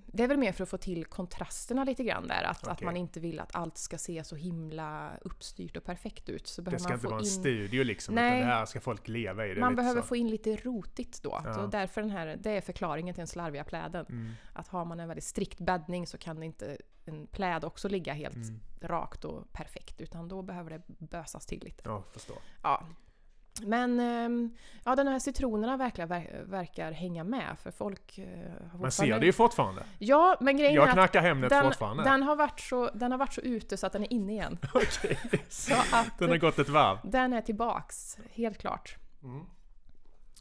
[0.06, 2.42] det är väl mer för att få till kontrasterna lite grann där.
[2.42, 2.84] Att, att Okej.
[2.84, 6.46] man inte vill att allt ska se så himla uppstyrt och perfekt ut.
[6.46, 8.38] Så Det behöver ska man inte få vara en in, studio liksom, Nej.
[8.38, 9.54] utan det här ska folk leva i.
[9.54, 10.06] Det man lite behöver så.
[10.06, 11.40] få in lite rotigt då.
[11.44, 11.54] Ja.
[11.54, 14.06] Så därför den här, det är förklaringen till den slarviga pläden.
[14.08, 18.12] Mm, Att har man en väldigt strikt bäddning så kan inte en pläd också ligga
[18.12, 18.60] helt mm.
[18.80, 20.00] rakt och perfekt.
[20.00, 21.82] Utan då behöver det bösas till lite.
[21.84, 22.38] Ja, förstår.
[22.62, 22.86] Ja.
[23.66, 24.50] Men ehm,
[24.84, 28.26] ja, den här citronerna verkar, ver, verkar hänga med för folk eh,
[28.72, 29.82] har Man ser det ju fortfarande.
[29.98, 32.02] Ja, men grejen Jag är att knackar Hemnet den, fortfarande.
[32.02, 34.58] den, har varit så, den har varit så ute så att den är inne igen.
[34.74, 35.18] Okej.
[35.48, 36.98] Så att Den har gått ett varv.
[37.02, 38.96] den är tillbaks, helt klart.
[39.22, 39.44] Mm.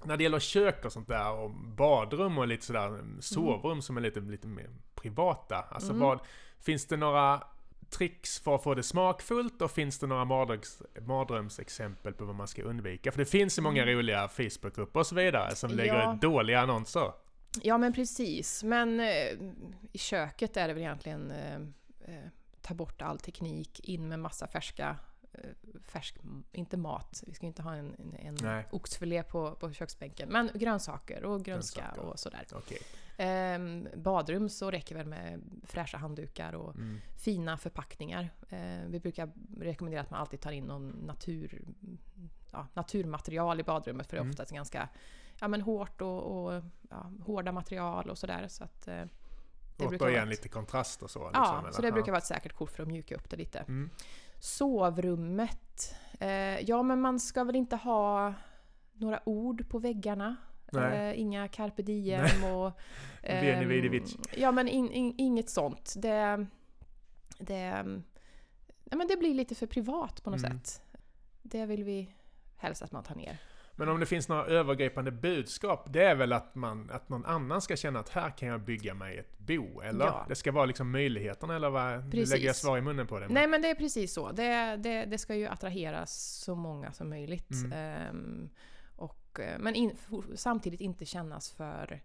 [0.04, 4.02] När det gäller kök och sånt där och badrum och lite sådär sovrum som är
[4.02, 5.56] lite, lite mer privata.
[5.70, 6.00] Alltså Mm.
[6.08, 6.20] vad,
[6.60, 7.44] finns det några
[7.90, 12.48] tricks för att få det smakfullt och finns det några mardröms, mardrömsexempel på vad man
[12.48, 13.12] ska undvika?
[13.12, 16.06] För det finns ju många roliga Facebookgrupper och så vidare som lägger Mm.
[16.06, 16.18] Ja.
[16.22, 17.12] dåliga annonser.
[17.62, 19.08] Ja men precis, men eh,
[19.92, 21.56] i köket är det väl egentligen eh,
[22.16, 22.24] eh,
[22.62, 24.96] ta bort all teknik, in med massa färska
[25.34, 25.40] eh,
[25.86, 26.16] färsk,
[26.52, 31.24] inte mat, vi ska inte ha en, en, en oxfilé på, på köksbänken, men grönsaker
[31.24, 32.02] och grönska Grönsaker.
[32.10, 32.46] och sådär.
[32.52, 32.80] Okej.
[33.22, 36.98] Ehm, badrum så räcker väl med fräscha handdukar och Mm.
[37.18, 38.30] fina förpackningar.
[38.50, 41.62] Eh, vi brukar rekommendera att man alltid tar in någon natur,
[42.52, 44.32] ja, naturmaterial i badrummet för det är Mm.
[44.32, 44.90] oftast ganska
[45.40, 48.48] ja, men hårt och, och ja, hårda material och sådär.
[48.48, 48.94] Så att, eh,
[49.78, 51.20] det Återigen vara lite kontrast och så.
[51.34, 51.72] Ja, liksom, eller?
[51.72, 53.60] så det brukar vara ett säkert kort för att mjuka upp det lite.
[53.60, 53.90] Mm.
[54.40, 55.96] Sovrummet.
[56.20, 56.30] Eh,
[56.60, 58.34] ja, men man ska väl inte ha
[58.94, 60.36] några ord på väggarna.
[60.78, 62.72] Eh, inga carpe diem och...
[63.92, 64.18] Vici.
[64.38, 65.94] Ja, men in, in, inget sånt.
[65.98, 66.46] Det...
[67.40, 67.86] Det,
[68.84, 70.60] ja, men det blir lite för privat på något Mm.
[70.60, 70.82] sätt.
[71.42, 72.14] Det vill vi
[72.58, 73.38] helst att man tar ner.
[73.76, 77.62] Men om det finns några övergripande budskap, det är väl att, man, att någon annan
[77.62, 80.06] ska känna att här kan jag bygga mig ett bo, eller?
[80.06, 80.26] Ja.
[80.30, 82.06] Det ska vara liksom möjligheterna, eller vad?
[82.06, 82.32] Nu Precis.
[82.32, 83.26] lägger jag svar i munnen på det.
[83.26, 84.32] men- Nej men det är precis så.
[84.32, 87.52] Det, det, det ska ju attrahera så många som möjligt.
[87.52, 87.72] Mm.
[87.74, 88.50] Ehm,
[89.30, 89.98] och, eh, men in,
[90.36, 92.02] samtidigt inte kännas för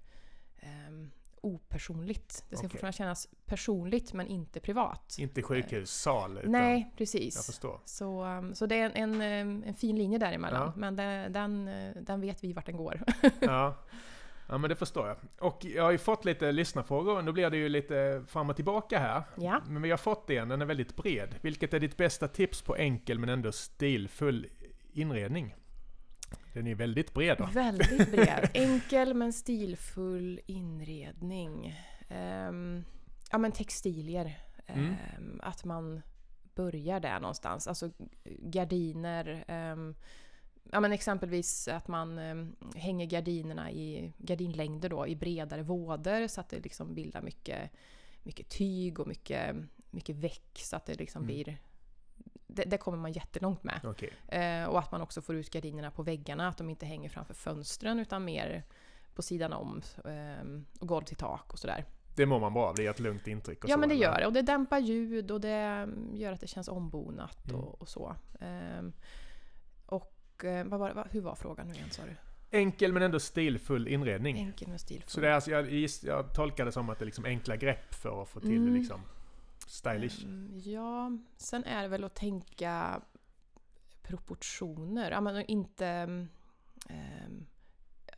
[0.57, 1.11] ehm,
[1.41, 2.45] opersonligt.
[2.51, 2.71] Det ska Okej.
[2.71, 5.17] fortfarande kännas personligt men inte privat.
[5.19, 6.53] Inte sjukhussal, utan...
[6.53, 7.47] Nej, Jag precis.
[7.47, 7.81] förstår.
[7.85, 10.63] Så, um, så det är en, en, em, en fin linje däremellan.
[10.63, 10.73] Ja.
[10.77, 13.01] Men den, den, eh, den vet vi vart den går.
[13.41, 13.77] Ja.
[14.49, 15.17] ja, men det förstår jag.
[15.39, 18.99] Och jag har ju fått lite lyssnarfrågor, då blir det ju lite fram och tillbaka
[18.99, 19.23] här.
[19.37, 19.63] ja.
[19.69, 21.35] Men vi har fått en, den är väldigt bred.
[21.41, 24.47] Vilket är ditt bästa tips på enkel men ändå stilfull
[24.93, 25.55] inredning?
[26.53, 27.47] Den är väldigt bred då.
[27.53, 28.51] Väldigt bred.
[28.55, 31.75] Enkel men stilfull inredning.
[32.09, 32.85] Ehm,
[33.31, 34.39] ja men textilier.
[34.67, 34.87] Mm.
[35.17, 36.03] Ehm, att man
[36.55, 37.69] börjar där någonstans.
[37.69, 37.91] Alltså
[38.25, 39.45] gardiner.
[39.49, 39.95] ehm,
[40.73, 42.19] ja men exempelvis att man
[42.77, 47.71] hänger gardinerna i gardinlängder då i bredare vådor så att det liksom bildar mycket,
[48.23, 49.57] mycket tyg och mycket,
[49.91, 51.27] mycket väck så att det liksom Mm.
[51.35, 51.59] blir
[52.47, 53.81] det, det kommer man jättelångt med.
[53.85, 54.13] Okej.
[54.29, 57.35] Eh, och att man också får ut gardinerna på väggarna, att de inte hänger framför
[57.35, 58.63] fönstren utan mer
[59.15, 61.85] på sidan om ehm, och golv till tak och sådär.
[62.17, 63.95] Det mår man bra av, det ger ett lugnt intryck och Ja så, men det
[63.95, 64.05] eller?
[64.05, 67.61] gör det och det dämpar ljud och det mm, gör att det känns ombonat Mm.
[67.61, 68.17] och, och så.
[68.41, 68.93] Ehm,
[69.87, 72.17] och eh, vad var, det- hur var frågan nu igen sa du?
[72.59, 74.39] Enkel men ändå stilfull inredning.
[74.39, 75.09] Enkel med stilfull.
[75.11, 77.95] Så det är alltså, jag, jag tolkar det som att det är liksom enkla grepp
[77.95, 78.67] för att få till Mm.
[78.73, 79.01] det liksom
[79.67, 80.25] stylish.
[80.25, 83.03] Ehm, ja, sen är det väl att tänka
[84.03, 85.11] proportioner.
[85.11, 85.87] Ja, men inte...
[86.89, 87.47] ehm,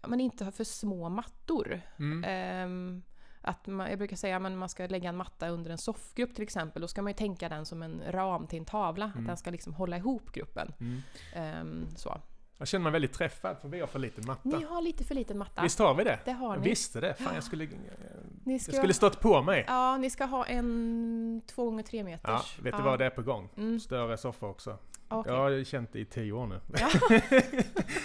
[0.07, 1.81] man inte har för små mattor.
[1.99, 2.25] Mm.
[2.27, 3.03] Ehm,
[3.41, 6.43] att man, jag brukar säga att man ska lägga en matta under en soffgrupp till
[6.43, 6.83] exempel.
[6.83, 9.05] Då ska man ju tänka den som en ram till en tavla.
[9.05, 9.19] Mm.
[9.19, 10.73] Att den ska liksom hålla ihop gruppen.
[10.81, 11.03] Mm.
[11.35, 12.21] Ehm, så.
[12.59, 14.41] Jag känner mig väldigt träffad för vi har för liten matta.
[14.59, 15.63] Ni har lite för liten matta.
[15.63, 16.19] Visst har vi det?
[16.25, 16.69] Det har jag ni.
[16.69, 17.15] visste det.
[17.15, 17.69] Fan, jag skulle,
[18.45, 19.65] Ni jag ska, skulle stått på mig.
[19.69, 22.55] Ja, ni ska ha en två gånger tre meters.
[22.59, 23.49] Ja, vet du vad det är på gång?
[23.57, 24.79] Mm, Större soffa också.
[25.09, 25.33] okej.
[25.33, 26.61] Jag har känt det i tio år nu.
[26.79, 26.89] Ja.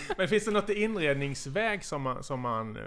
[0.18, 2.84] men finns det något i inredningsväg som man, som man eh,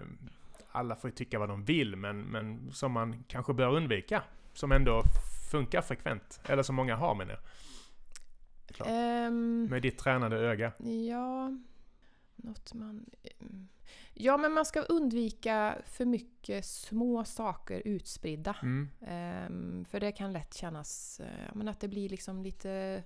[0.73, 4.23] alla får ju tycka vad de vill, men, men som man kanske bör undvika?
[4.53, 5.03] Som ändå
[5.51, 7.41] funkar frekvent, eller som många har menar jag.
[8.75, 8.89] Klart.
[8.91, 10.73] Ehm, Med ditt tränade öga.
[11.09, 11.59] Ja,
[12.37, 13.07] något man...
[14.15, 18.57] Ja, men man ska undvika för mycket små saker utspridda.
[18.63, 18.89] Mm.
[19.07, 23.03] Ehm, för det kan lätt kännas eh, men att det blir liksom lite...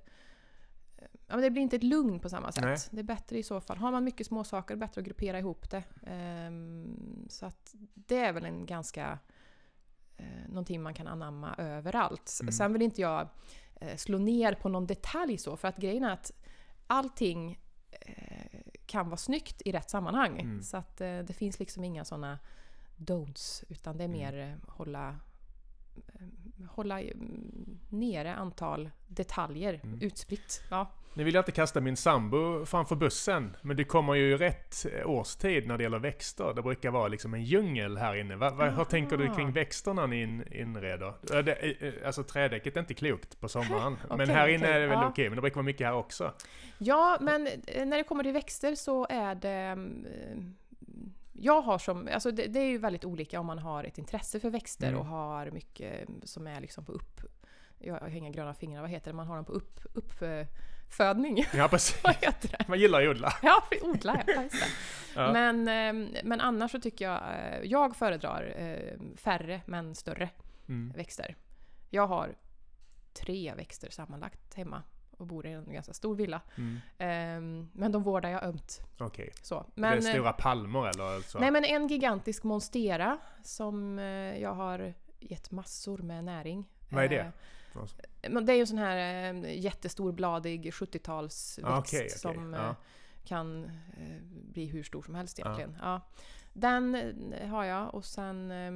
[1.26, 2.64] Ja, men det blir inte ett lugn på samma sätt.
[2.64, 2.78] Nej.
[2.90, 3.76] Det är bättre i så fall.
[3.76, 5.82] Har man mycket små saker är det bättre att gruppera ihop det.
[6.06, 9.18] Ehm, så att det är väl en ganska...
[10.16, 12.38] Eh, någonting man kan anamma överallt.
[12.42, 12.52] Mm.
[12.52, 13.28] Sen vill inte jag
[13.96, 16.32] slå ner på någon detalj så, för att grejen är att
[16.86, 17.58] allting
[17.90, 20.40] eh, kan vara snyggt i rätt sammanhang.
[20.40, 20.62] Mm.
[20.62, 22.38] Så att eh, det finns liksom inga sådana
[22.96, 24.18] don'ts, utan det är Mm.
[24.18, 25.16] mer eh, hålla,
[25.96, 30.00] eh, hålla mm, nere antal detaljer Mm.
[30.00, 30.60] utspritt.
[30.70, 30.90] Ja.
[31.14, 34.86] Nu vill jag inte kasta min sambo framför bussen, men du kommer ju i rätt
[34.92, 36.52] eh, årstid när det gäller växter.
[36.56, 38.36] Det brukar vara liksom en djungel här inne.
[38.36, 41.42] Va, va, hur tänker du kring växterna ni in, inreder?
[41.42, 43.96] Det, eh, eh, alltså trädäcket är inte klokt på sommaren.
[44.08, 45.08] men Okej, här inne okej, är det väl ja.
[45.08, 46.32] okej, men det brukar vara mycket här också.
[46.78, 47.44] ja, men
[47.86, 49.76] när det kommer till växter så är det...
[50.10, 50.42] eh,
[51.32, 52.08] Jag har som...
[52.12, 55.00] Alltså det, det är ju väldigt olika om man har ett intresse för växter Mm.
[55.00, 57.20] och har mycket som är liksom på upp...
[57.78, 59.16] Jag har inga gröna fingrar, vad heter det?
[59.16, 59.80] Man har dem på upp,
[60.88, 61.44] uppfödning.
[61.54, 62.04] Ja, precis.
[62.04, 62.64] vad heter det?
[62.68, 63.32] Man gillar ju odla.
[63.42, 64.42] Ja, odla, ja.
[64.42, 64.64] Just.
[65.14, 65.32] Ja.
[65.32, 67.22] Men, eh, men annars så tycker jag...
[67.22, 70.28] eh, Jag föredrar eh, färre men större
[70.68, 70.92] Mm.
[70.96, 71.36] växter.
[71.90, 72.34] Jag har
[73.12, 76.40] tre växter sammanlagt hemma och bor i en ganska stor villa.
[76.56, 76.78] Mm.
[76.98, 78.80] Ehm, men de vårdar jag ömt.
[78.98, 79.32] Okej.
[79.42, 79.66] Så.
[79.74, 81.38] Det är eh, stora palmer eller så?
[81.38, 84.04] nej men en gigantisk monstera som eh,
[84.38, 86.64] jag har gett massor med näring.
[86.90, 87.32] Vad är det?
[88.22, 92.10] Eh, men det är ju en sån här eh, jättestor bladig 70-talsväxt Ah, okej, okej.
[92.18, 92.68] som Ja.
[92.68, 92.74] eh,
[93.24, 93.64] kan
[93.96, 95.76] eh, bli hur stor som helst egentligen.
[95.82, 96.00] Ja.
[96.52, 96.94] Den
[97.32, 98.72] eh, har jag och sen eh,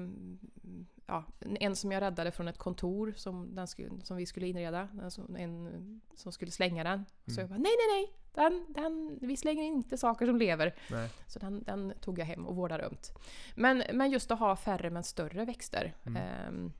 [1.06, 4.88] ja, en som jag räddade från ett kontor som, den sku, som vi skulle inreda.
[5.02, 7.04] En som, en som skulle slänga den.
[7.26, 7.40] Så Mm.
[7.40, 8.12] jag bara nej, nej, nej!
[8.34, 10.74] Den, den, vi slänger inte saker som lever.
[10.90, 11.10] Nej.
[11.26, 13.12] Så den, den tog jag hem och vårdade ömt.
[13.54, 15.94] Men, men just att ha färre men större växter.
[16.06, 16.22] Mm.
[16.22, 16.72] ehm,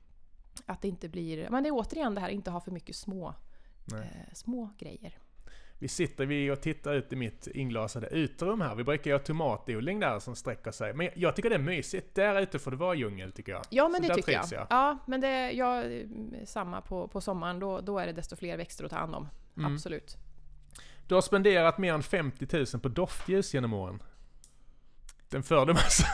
[0.65, 1.49] att det inte blir...
[1.49, 3.35] Men det är återigen det här inte ha för mycket små,
[3.93, 5.17] eh, små grejer.
[5.79, 8.75] Vi sitter vi och tittar ut i mitt inglasade uterum här.
[8.75, 10.93] Vi brukar göra tomatodling där som sträcker sig.
[10.93, 12.15] Men jag tycker det är mysigt.
[12.15, 13.61] Där ute får det vara djungel tycker jag.
[13.69, 14.45] Ja men Så det tycker jag.
[14.51, 14.67] jag.
[14.69, 15.85] Ja men det jag,
[16.45, 17.59] samma på, på sommaren.
[17.59, 19.27] Då, då är det desto fler växter att ta hand om.
[19.57, 19.73] Mm.
[19.73, 20.17] Absolut.
[21.07, 24.03] Du har spenderat mer än 50 000 på doftljus genom åren.
[25.29, 26.07] Den för du massa.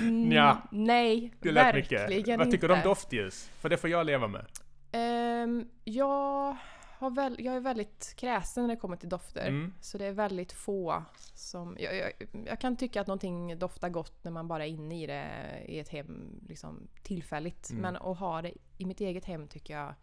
[0.00, 2.38] Mm, Nja, nej, Det lät verkligen mycket.
[2.38, 3.50] Vad tycker du om doftljus?
[3.58, 4.46] För det får jag leva med.
[4.92, 6.56] Ehm, jag,
[6.98, 9.48] har väl, jag är väldigt kräsen när det kommer till dofter.
[9.48, 9.72] Mm.
[9.80, 11.02] Så det är väldigt få
[11.34, 11.76] som...
[11.80, 12.12] Jag, jag,
[12.46, 15.28] jag kan tycka att någonting doftar gott när man bara är inne i det
[15.66, 17.70] i ett hem liksom, tillfälligt.
[17.70, 17.82] Mm.
[17.82, 19.94] Men att ha det i mitt eget hem tycker jag...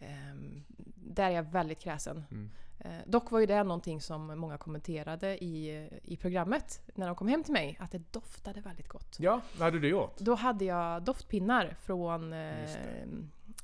[0.00, 0.64] ehm,
[0.96, 2.24] där är jag väldigt kräsen.
[2.30, 2.50] Mm.
[2.78, 7.28] Eh, dock var ju det någonting som många kommenterade i, i programmet när de kom
[7.28, 7.76] hem till mig.
[7.80, 9.16] Att det doftade väldigt gott.
[9.18, 10.18] Ja, vad hade du gjort?
[10.18, 12.64] Då hade jag doftpinnar från eh,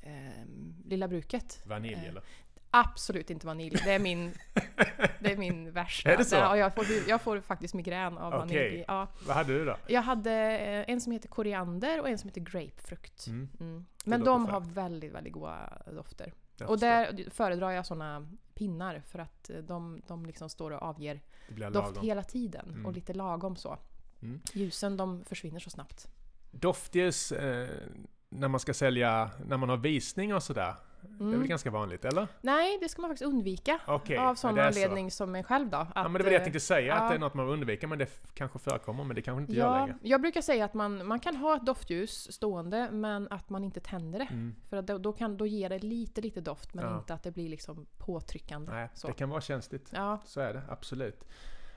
[0.01, 0.45] eh,
[0.85, 1.61] Lilla Bruket.
[1.65, 2.23] Vanilj Eh, eller?
[2.73, 3.81] Absolut inte vanilj.
[3.85, 4.33] Det är min,
[5.19, 6.11] det är min värsta.
[6.11, 6.35] Är det så?
[6.35, 8.59] Ja, jag, får, jag får faktiskt migrän av vanilj.
[8.59, 8.85] Okej.
[8.87, 9.07] Ja.
[9.27, 9.75] Vad hade du då?
[9.87, 13.27] Jag hade eh, en som heter koriander och en som heter grapefrukt.
[13.27, 13.49] Mm.
[13.59, 13.85] Mm.
[14.05, 16.33] Men de har väldigt, väldigt goda dofter.
[16.65, 21.21] Och där föredrar jag såna pinnar för att eh, de, de liksom står och avger
[21.47, 22.03] doft lagom.
[22.03, 22.69] hela tiden.
[22.69, 22.85] Mm.
[22.85, 23.77] Och lite lagom så.
[24.21, 24.41] Mm.
[24.53, 26.07] Ljusen de försvinner så snabbt.
[26.51, 27.69] Doftljus eh,
[28.33, 30.73] när man ska sälja, när man har visning och sådär.
[31.01, 31.47] Det är väl Mm.
[31.47, 32.27] ganska vanligt, eller?
[32.41, 33.79] Nej, det ska man faktiskt undvika.
[33.87, 34.67] Okej, av sån är så.
[34.67, 35.77] anledning som mig själv då.
[35.77, 37.09] Att, Ja men det var det jag eh, tänkte säga, att ja.
[37.09, 39.79] det är något man undvika men det kanske förekommer men det kanske inte gör Ja,
[39.85, 39.97] längre.
[40.01, 43.79] jag brukar säga att man, man kan ha ett doftljus stående men att man inte
[43.79, 44.25] tänder det.
[44.31, 44.55] Mm.
[44.69, 46.97] För att då, då, kan, då ger det lite, lite doft men Ja.
[46.97, 48.71] inte att det blir liksom påtryckande.
[48.71, 49.07] Nej, så.
[49.07, 49.89] det kan vara känsligt.
[49.95, 51.23] Ja, Så är det, absolut.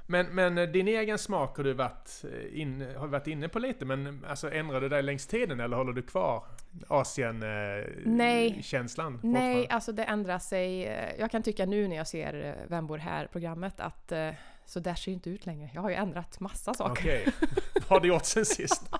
[0.07, 3.59] Men, men eh, din egen smak har du varit, eh, in, har varit inne på
[3.59, 6.85] lite, men alltså ändrar du dig längs tiden eller håller du kvar Nej.
[6.89, 9.21] Asien-känslan?
[9.23, 10.87] nej, alltså det ändrar sig.
[10.87, 14.31] Eh, Jag kan tycka nu när jag ser eh Vem bor här-programmet att eh,
[14.67, 15.71] så där ser det inte ut längre.
[15.75, 16.93] Jag har ju ändrat massa saker.
[17.03, 17.27] Okej.
[17.75, 18.83] Vad har du gjort sen sist?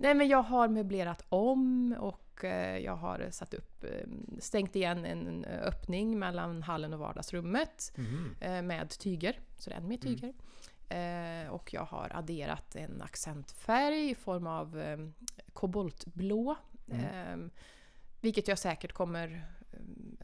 [0.00, 3.90] Nej men jag har möblerat om och eh, jag har satt upp, eh,
[4.38, 7.92] stängt igen en öppning mellan hallen och vardagsrummet
[8.40, 10.16] eh, med tyger, så det är än mer Mm.
[10.18, 10.34] tyger.
[10.90, 14.82] Eh, och jag har adderat en accentfärg i form av
[15.52, 16.56] koboltblå.
[16.90, 17.50] Mm.
[18.20, 19.44] Vilket jag säkert kommer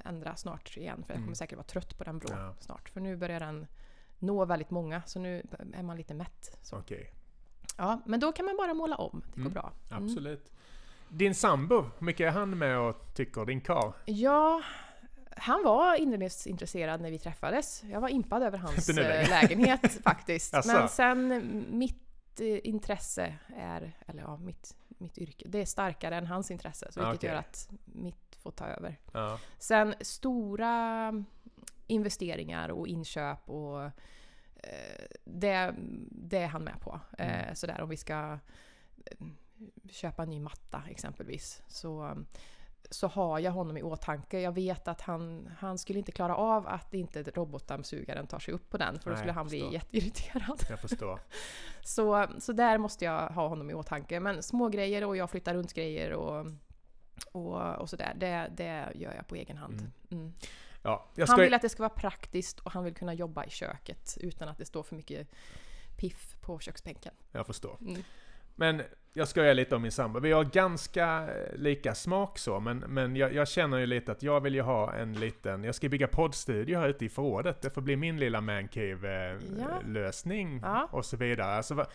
[0.05, 1.35] ändra snart igen för jag kommer Mm.
[1.35, 2.55] säkert vara trött på den blå Ja.
[2.61, 2.89] snart.
[2.89, 3.67] För nu börjar den
[4.19, 6.59] nå väldigt många så nu är man lite mätt.
[6.63, 6.77] Så.
[6.79, 7.13] Okej,
[7.77, 9.23] Ja, men då kan man bara måla om.
[9.27, 9.53] Det går Mm.
[9.53, 9.73] bra.
[9.91, 10.05] Mm.
[10.05, 10.53] absolut.
[11.09, 13.45] Din sambo, hur mycket är han med och tycker?
[13.47, 13.93] Din karl?
[14.05, 14.63] Ja,
[15.37, 17.83] han var inredningsintresserad när vi träffades.
[17.91, 20.55] Jag var impad över hans eh, lägenhet faktiskt.
[20.55, 20.73] Asså?
[20.73, 26.27] Men sen mitt eh, intresse är, eller ja, mitt, mitt yrke, det är starkare än
[26.27, 26.93] hans intresse.
[26.93, 27.31] Så Ah, vilket okej.
[27.31, 28.99] gör att mitt får ta över.
[29.13, 29.39] Ja.
[29.59, 31.13] Sen stora
[31.87, 33.91] investeringar och inköp och
[35.25, 35.75] det,
[36.11, 37.01] det är han med på.
[37.19, 37.55] Eh, Mm.
[37.55, 38.39] sådär om vi ska
[39.07, 39.27] eh,
[39.91, 41.63] köpa en ny matta exempelvis.
[41.69, 42.25] Så,
[42.91, 44.41] så har jag honom i åtanke.
[44.41, 48.71] Jag vet att han, han skulle inte klara av att inte robotdammsugaren tar sig upp
[48.71, 50.61] på den för då Nej, skulle jag han bli jätteirriterad.
[50.71, 51.21] Jag förstår.
[51.85, 54.21] Så, så där måste jag ha honom i åtanke.
[54.21, 56.47] Men små grejer och jag flyttar runt grejer och,
[57.33, 59.81] och, och sådär, det, det gör jag på egen hand.
[59.81, 59.93] Mm.
[60.11, 60.33] Mm.
[60.85, 61.43] Ja, jag Han ska...
[61.43, 64.59] vill att det ska vara praktiskt och han vill kunna jobba i köket utan att
[64.59, 65.29] det står för mycket
[65.97, 67.15] piff på köksbänken.
[67.33, 67.77] Jag förstår.
[67.81, 68.03] Mm.
[68.55, 70.21] Men jag skojar lite om min sambo.
[70.21, 74.23] Vi har ganska eh, lika smak så, men, men jag, jag känner ju lite att
[74.23, 75.65] jag vill ju ha en liten...
[75.65, 77.63] Jag ska bygga poddstudio här ute i förrådet.
[77.63, 78.41] Det får bli min lilla Ja.
[78.41, 80.89] mancave-lösning Ja.
[80.93, 81.55] och så vidare.
[81.55, 81.87] Alltså,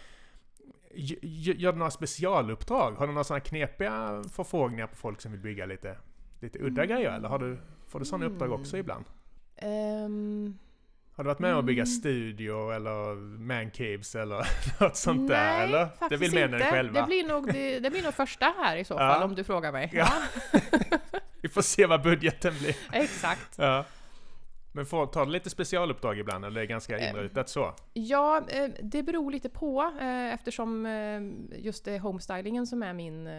[0.91, 2.91] gör du några specialuppdrag?
[2.91, 5.97] Har du några sådana knepiga förfrågningar på folk som vill bygga lite,
[6.39, 7.11] lite udda grejer?
[7.11, 8.79] Eller har du, får du sådana uppdrag också Mm.
[8.83, 9.05] ibland?
[9.57, 10.57] Ehm,
[11.15, 11.85] Har du varit med om att bygga Mm.
[11.93, 14.47] studio eller mancaves eller
[14.83, 15.57] något sånt där?
[15.57, 15.85] nej, Eller?
[15.85, 16.65] faktiskt Det vill inte.
[16.65, 17.01] själva.
[17.01, 18.97] Det blir, nog, det, det blir nog första här i så Ja.
[18.97, 19.89] fall om du frågar mig.
[19.93, 20.13] Ja.
[21.41, 22.75] Vi får se vad budgeten blir.
[22.91, 23.49] Exakt.
[23.57, 23.85] Ja.
[24.71, 27.73] Men får, tar du lite specialuppdrag ibland eller är det ganska Eh, inrutat så?
[27.93, 30.85] Ja, eh, det beror lite på eh, eftersom
[31.55, 33.29] just det är homestylingen som är min,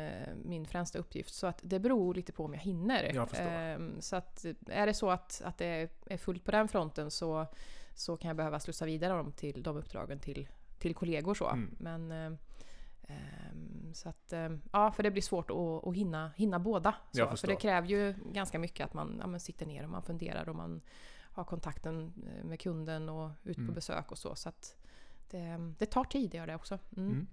[0.44, 1.34] min främsta uppgift.
[1.34, 3.14] Så att det beror lite på om jag hinner.
[3.14, 3.46] Jag förstår.
[3.46, 7.46] Ehm, Så att är det så att, att det är fullt på den fronten så,
[7.94, 11.34] så kan jag behöva slussa vidare dem till de uppdragen till, till kollegor.
[11.34, 11.48] Så.
[11.48, 11.76] Mm.
[11.78, 12.38] Men, eh,
[13.02, 14.32] ehm, så att,
[14.72, 16.94] ja, för det blir svårt att, att hinna, hinna båda.
[17.12, 20.02] Så, för det kräver ju ganska mycket att man ja, men sitter ner och man
[20.02, 20.80] funderar och man
[21.32, 23.74] har kontakten eh, med kunden och ut på Mm.
[23.74, 24.34] besök och så.
[24.34, 24.52] så
[25.30, 26.78] det, det tar tid, det gör det också.
[26.96, 27.10] Mm.
[27.10, 27.26] Mm.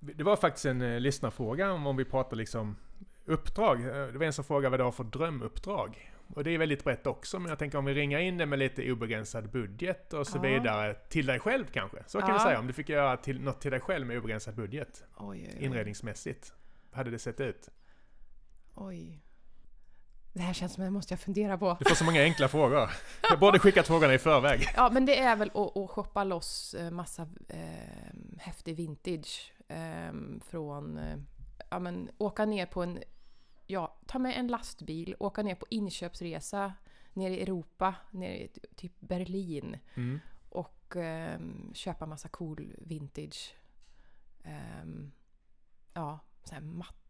[0.00, 2.76] Det var faktiskt en eh, lyssnarfråga om, om vi pratar liksom
[3.24, 3.80] uppdrag.
[3.80, 6.10] Eh, Det var en som frågade vad du har för drömuppdrag.
[6.34, 8.58] Och det är väldigt brett också, men jag tänker om vi ringar in det med
[8.58, 10.42] lite obegränsad budget och så Ja.
[10.42, 10.94] vidare.
[10.94, 12.02] Till dig själv kanske?
[12.06, 12.34] Så kan Ja.
[12.34, 12.58] vi säga.
[12.58, 15.04] Om du fick göra till, något till dig själv med obegränsad budget.
[15.16, 15.64] Oj, oj, oj.
[15.64, 16.52] Inredningsmässigt.
[16.90, 17.68] Hur hade det sett ut?
[18.74, 19.20] oj.
[20.36, 21.76] Det här känns som det måste jag fundera på.
[21.78, 22.90] Du får så många enkla frågor.
[23.30, 24.60] Jag borde skickat frågorna i förväg.
[24.76, 30.12] Ja, men det är väl att, att shoppa loss eh, massa eh, häftig vintage eh,
[30.46, 30.98] från...
[30.98, 31.16] Eh,
[31.70, 32.98] ja, men åka ner på en...
[33.66, 36.72] Ja, ta med en lastbil, åka ner på inköpsresa
[37.12, 40.20] ner i Europa, ner i ty- typ Berlin Mm.
[40.48, 41.38] och eh,
[41.74, 43.54] köpa massa cool vintage.
[44.44, 44.86] Eh,
[45.94, 46.60] ja, så här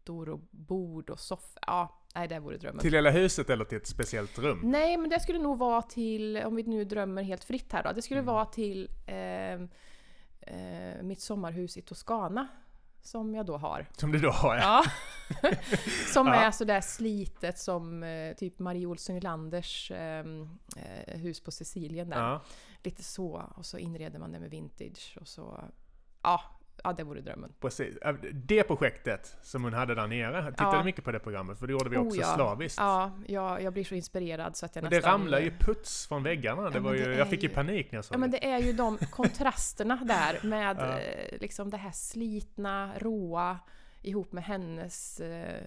[0.05, 1.59] mattor och bord och soffor.
[1.67, 2.79] Ja, nej, det vore drömmen.
[2.81, 4.61] Till hela huset eller till ett speciellt rum?
[4.63, 7.91] Nej, men det skulle nog vara till, om vi nu drömmer helt fritt här då,
[7.91, 8.33] det skulle Mm.
[8.33, 9.53] vara till eh,
[10.41, 12.47] eh, mitt sommarhus i Toscana.
[13.01, 13.85] Som jag då har.
[13.97, 14.83] Som du då har ja.
[15.43, 15.51] Ja.
[16.13, 16.33] som Ja.
[16.35, 20.25] är sådär slitet som eh, typ Marie Olsson Nylanders eh,
[20.77, 22.17] eh, hus på Sicilien där.
[22.17, 22.41] ja.
[22.83, 23.43] Lite så.
[23.55, 25.63] Och så inreder man det med vintage och så...
[26.21, 26.41] Ja,
[26.83, 27.53] ja det vore drömmen.
[27.61, 27.97] Precis.
[27.97, 30.83] Äh, Det projektet som hon hade där nere, jag tittade Ja.
[30.83, 32.35] mycket på det programmet för det gjorde vi också Oh, ja.
[32.35, 32.77] slaviskt.
[32.79, 35.11] Ja, jag, jag blir så inspirerad så att jag Men det nästan...
[35.21, 36.69] ramlar ju puts från väggarna.
[36.69, 38.31] Det Ja, var men ju, det jag fick ju panik när jag såg Ja men
[38.31, 38.37] det.
[38.37, 40.99] det är ju de kontrasterna där med Ja.
[40.99, 43.59] eh, liksom det här slitna, råa
[44.01, 45.61] ihop med hennes eh,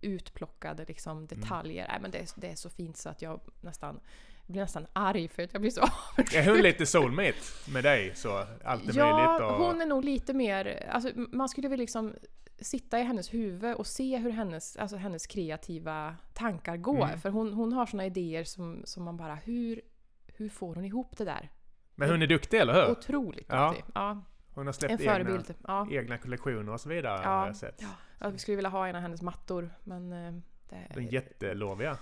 [0.00, 1.86] utplockade liksom, detaljer.
[1.88, 4.00] Nej, men det, det är så fint så att jag nästan
[4.48, 5.80] blir nästan arg för att jag blir så
[6.36, 7.34] Är hon lite soulmate
[7.72, 8.14] med dig?
[8.14, 9.64] Så allt är möjligt Ja, och...
[9.64, 10.88] hon är nog lite mer...
[10.90, 12.14] Alltså, man skulle väl liksom
[12.60, 17.04] sitta i hennes huvud och se hur hennes, alltså hennes kreativa tankar går.
[17.04, 17.18] Mm.
[17.20, 19.80] För hon, hon har såna idéer som, som man bara, hur,
[20.26, 21.50] hur får hon ihop det där?
[21.94, 22.90] Men hon är duktig, eller hur?
[22.90, 23.68] Otroligt Ja.
[23.68, 23.84] duktig.
[23.94, 24.22] Ja,
[24.54, 25.42] Hon har en släppt egna.
[25.66, 25.88] Ja.
[25.90, 27.28] egna kollektioner och så vidare Ja.
[27.30, 27.84] har sett.
[28.18, 30.32] Ja, vi skulle vilja ha en av hennes mattor, men eh,
[30.68, 31.96] det De är är jätteloviga.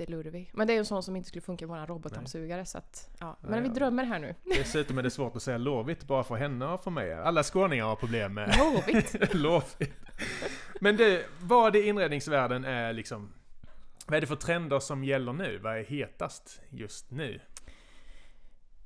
[0.00, 0.50] Jättelurvig.
[0.54, 3.36] Men det är en sån som inte skulle funka i våran robotdammsugare så att, ja.
[3.40, 4.34] Men Nej, vi drömmer här nu.
[4.44, 7.14] Dessutom är det svårt att säga lovigt bara för henne och för mig.
[7.14, 9.34] Alla skåningar har problem med Lovigt!
[9.34, 9.92] lovigt.
[10.80, 13.32] Men det, vad i inredningsvärlden är liksom...
[14.06, 15.58] Vad är det för trender som gäller nu?
[15.58, 17.40] Vad är hetast just nu?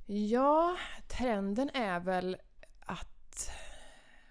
[0.07, 0.77] Ja,
[1.09, 2.37] trenden är väl
[2.81, 3.51] att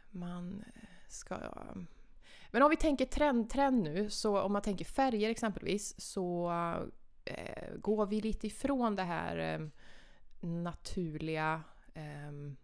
[0.10, 0.64] man
[1.08, 1.38] ska...
[2.52, 6.52] Men om vi tänker trend, trend nu, så om man tänker färger exempelvis, så
[7.26, 9.68] eh, går vi lite ifrån det här eh,
[10.40, 11.62] naturliga
[11.94, 12.56] ehm,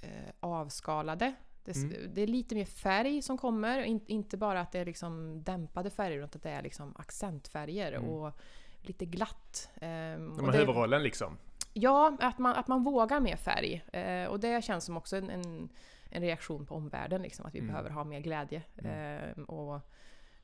[0.00, 1.34] eh, avskalade.
[1.64, 1.92] Det, Mm.
[2.14, 5.90] det är lite mer färg som kommer, in, inte bara att det är liksom dämpade
[5.90, 8.08] färger, utan att det är liksom accentfärger Mm.
[8.10, 8.32] och
[8.82, 9.70] lite glatt.
[9.80, 11.36] Ehm, De har huvudrollen liksom.
[11.72, 13.84] Ja, att man, att man vågar mer färg.
[13.92, 15.68] Eh, och det känns som också en, en,
[16.14, 17.70] en reaktion på omvärlden, liksom, att vi Mm.
[17.70, 19.30] behöver ha mer glädje Mm.
[19.38, 19.80] eh, och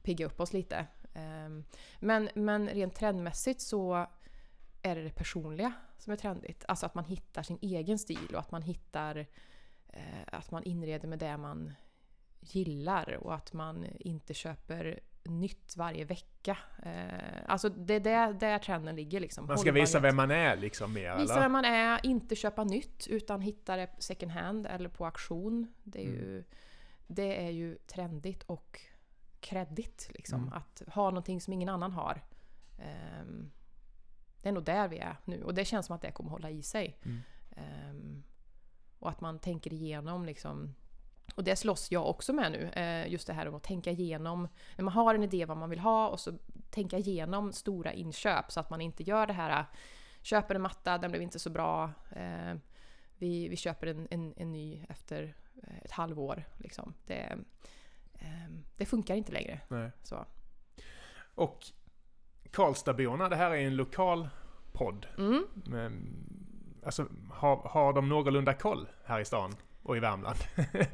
[0.02, 0.86] pigga upp oss lite.
[1.14, 1.48] Eh,
[2.00, 4.06] men, men rent trendmässigt så
[4.82, 6.64] är det det personliga som är trendigt.
[6.68, 9.26] Alltså att man hittar sin egen stil och att man hittar
[9.88, 11.72] eh, att man inreder med det man
[12.40, 15.00] gillar och att man inte köper
[15.30, 16.58] nytt varje vecka.
[16.82, 19.46] Eh, alltså det är där, där trenden ligger liksom.
[19.46, 21.42] Man ska visa vem man är liksom mer Visa eller?
[21.42, 25.72] vem man är, inte köpa nytt utan hitta det second hand eller på auktion.
[25.82, 26.20] Det är Mm.
[26.20, 26.44] ju,
[27.06, 28.80] det är ju trendigt och
[29.40, 30.40] kreddigt liksom.
[30.42, 30.52] Mm.
[30.52, 32.22] Att ha någonting som ingen annan har.
[32.78, 33.50] Ehm,
[34.42, 36.50] det är nog där vi är nu och det känns som att det kommer hålla
[36.50, 36.98] i sig.
[37.02, 37.18] Mm.
[37.56, 38.22] Ehm,
[38.98, 40.74] och att man tänker igenom liksom
[41.34, 42.70] och det slåss jag också med nu.
[42.82, 44.48] eh, Just det här om att tänka igenom.
[44.76, 46.32] När man har en idé vad man vill ha och så
[46.70, 49.64] tänka igenom stora inköp så att man inte gör det här
[50.22, 51.90] köper en matta, den blev inte så bra.
[52.10, 52.54] Eh,
[53.16, 56.44] vi, vi köper en, en, en ny efter eh, ett halvår.
[56.58, 56.94] Liksom.
[57.06, 57.38] Det,
[58.14, 59.60] eh, det funkar inte längre.
[59.68, 59.90] Nej.
[60.02, 60.24] Så.
[61.34, 61.66] Och
[62.50, 64.28] Karlstadborna, det här är en lokal
[64.72, 65.06] podd.
[65.18, 65.46] Mm.
[65.54, 66.24] Men,
[66.84, 70.38] alltså, har, har de någorlunda koll här i stan och i Värmland?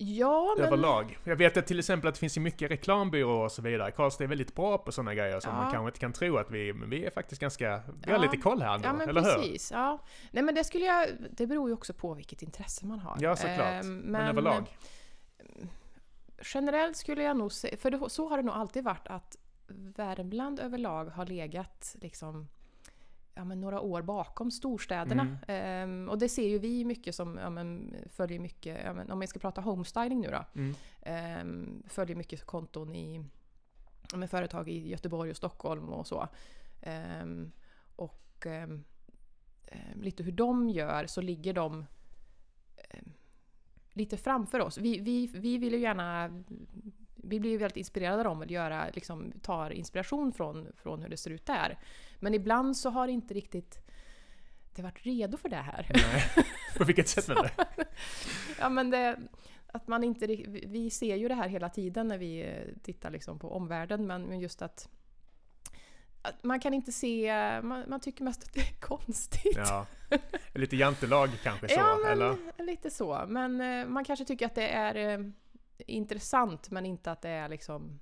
[0.00, 0.66] Ja, men...
[0.66, 1.18] Överlag.
[1.24, 3.90] Jag vet att till exempel att det finns ju mycket reklambyråer och så vidare.
[3.90, 5.62] Karlstad är väldigt bra på sådana grejer som Ja.
[5.62, 7.82] man kanske inte kan tro att vi Men vi är faktiskt ganska...
[8.04, 8.22] Vi har Ja.
[8.24, 9.34] lite koll här ändå, Ja men eller hur?
[9.34, 9.70] precis.
[9.70, 9.98] Ja.
[10.30, 11.08] Nej men det skulle jag...
[11.30, 13.16] Det beror ju också på vilket intresse man har.
[13.20, 13.84] Ja, såklart.
[13.84, 14.64] Ehm, Men, överlag?
[16.54, 19.36] Generellt skulle jag nog säga, för det, så har det nog alltid varit att
[19.96, 22.48] Värmland överlag har legat liksom
[23.38, 25.22] ja, men några år bakom storstäderna.
[25.22, 25.38] Mm.
[25.48, 29.20] Ehm, och det ser ju vi mycket som ja, men, följer mycket, ja, men, om
[29.20, 30.74] vi ska prata homestyling nu då, Mm.
[31.02, 33.24] ehm, följer mycket konton i
[34.14, 36.28] men, företag i Göteborg och Stockholm och så.
[36.82, 37.52] Ehm,
[37.96, 38.46] och
[39.94, 41.86] lite hur de gör så ligger de
[43.92, 44.78] lite framför oss.
[44.78, 46.30] Vi, vi, vi vill ju gärna
[47.28, 51.08] vi blir ju väldigt inspirerade av dem och göra, liksom, tar inspiration från, från hur
[51.08, 51.78] det ser ut där.
[52.20, 53.78] Men ibland så har inte riktigt
[54.74, 55.86] det varit redo för det här.
[55.94, 56.46] Nej.
[56.78, 57.42] På vilket sätt menar
[57.76, 57.84] du?
[58.58, 59.16] Ja, men det,
[59.66, 63.38] att man inte, vi- ser ju det här hela tiden när vi eh, tittar liksom
[63.38, 64.88] på omvärlden, men, just att,
[66.22, 69.56] att man kan inte se, man, man tycker mest att det är konstigt.
[69.56, 69.86] Ja.
[70.54, 72.36] Lite jantelag kanske så, Ja, men eller?
[72.66, 73.24] lite så.
[73.28, 75.26] Men eh, man kanske tycker att det är eh,
[75.86, 78.00] intressant, men inte att det är liksom...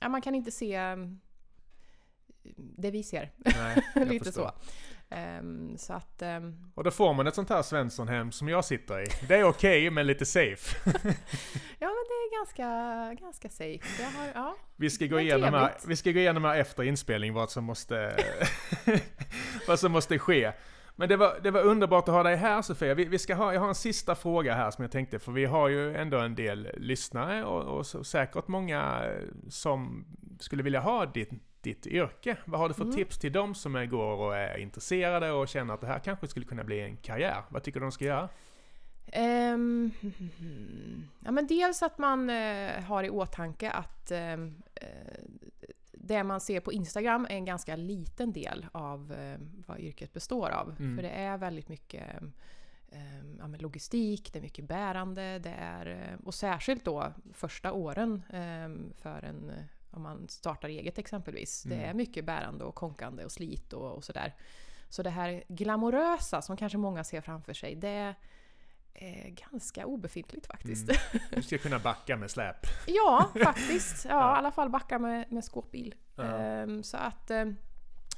[0.00, 0.96] Ja, man kan inte se
[2.56, 3.30] det vi ser.
[3.36, 4.42] Nej, lite förstår.
[4.42, 4.52] så.
[5.10, 6.22] Ehm, så att...
[6.22, 9.06] ehm, Och då får man ett sånt här Svenssonhem som jag sitter i.
[9.28, 10.76] Det är okej, men lite safe.
[11.78, 14.04] ja, men det är ganska, ganska safe.
[14.04, 14.56] Har, ja.
[14.76, 18.16] Vi ska, gå igenom här, vi ska gå igenom här efter inspelning vad som måste,
[19.68, 20.52] vad som måste ske.
[20.96, 22.94] Men det var, det var underbart att ha dig här Sofia.
[22.94, 25.44] Vi, vi ska ha, jag har en sista fråga här som jag tänkte, för vi
[25.44, 29.10] har ju ändå en del lyssnare och, och så, säkert många
[29.48, 30.04] som
[30.40, 31.30] skulle vilja ha ditt,
[31.60, 32.36] ditt yrke.
[32.44, 32.96] Vad har du för Mm.
[32.96, 36.28] tips till dem som är, går och är intresserade och känner att det här kanske
[36.28, 37.42] skulle kunna bli en karriär?
[37.48, 38.28] Vad tycker du de ska göra?
[39.12, 39.90] Ehm,
[41.24, 44.36] ja, men dels att man eh, har i åtanke att eh,
[45.92, 50.50] det man ser på Instagram är en ganska liten del av eh, vad yrket består
[50.50, 50.76] av.
[50.78, 50.96] Mm.
[50.96, 52.04] För det är väldigt mycket
[52.92, 58.22] ehm, ja, logistik, det är mycket bärande, det är, och särskilt då första åren
[59.02, 59.52] för en,
[59.98, 61.62] om man startar eget exempelvis.
[61.62, 61.90] Det Mm.
[61.90, 64.34] är mycket bärande och konkande och slit och, och sådär.
[64.88, 68.14] Så det här glamorösa som kanske många ser framför sig, det
[68.94, 70.88] är ganska obefintligt faktiskt.
[70.90, 71.24] Mm.
[71.30, 72.56] Du ska kunna backa med släp.
[72.86, 74.04] Ja, faktiskt.
[74.04, 74.34] Ja, Ja.
[74.34, 75.94] i alla fall backa med, med skåpbil.
[76.16, 76.22] Ja.
[76.24, 77.56] Ehm, så att, ehm,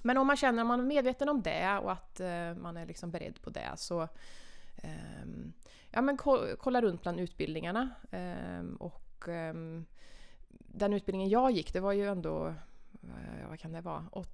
[0.02, 2.86] men om man känner att man är medveten om det och att eh, man är
[2.86, 4.08] liksom beredd på det så
[4.76, 5.52] ehm,
[5.90, 7.90] ja, men ko- kolla runt bland utbildningarna.
[8.10, 9.28] Ehm, och
[10.74, 12.46] den utbildningen jag gick, det var ju ändå
[13.02, 14.28] eh, vad kan det vara, åt,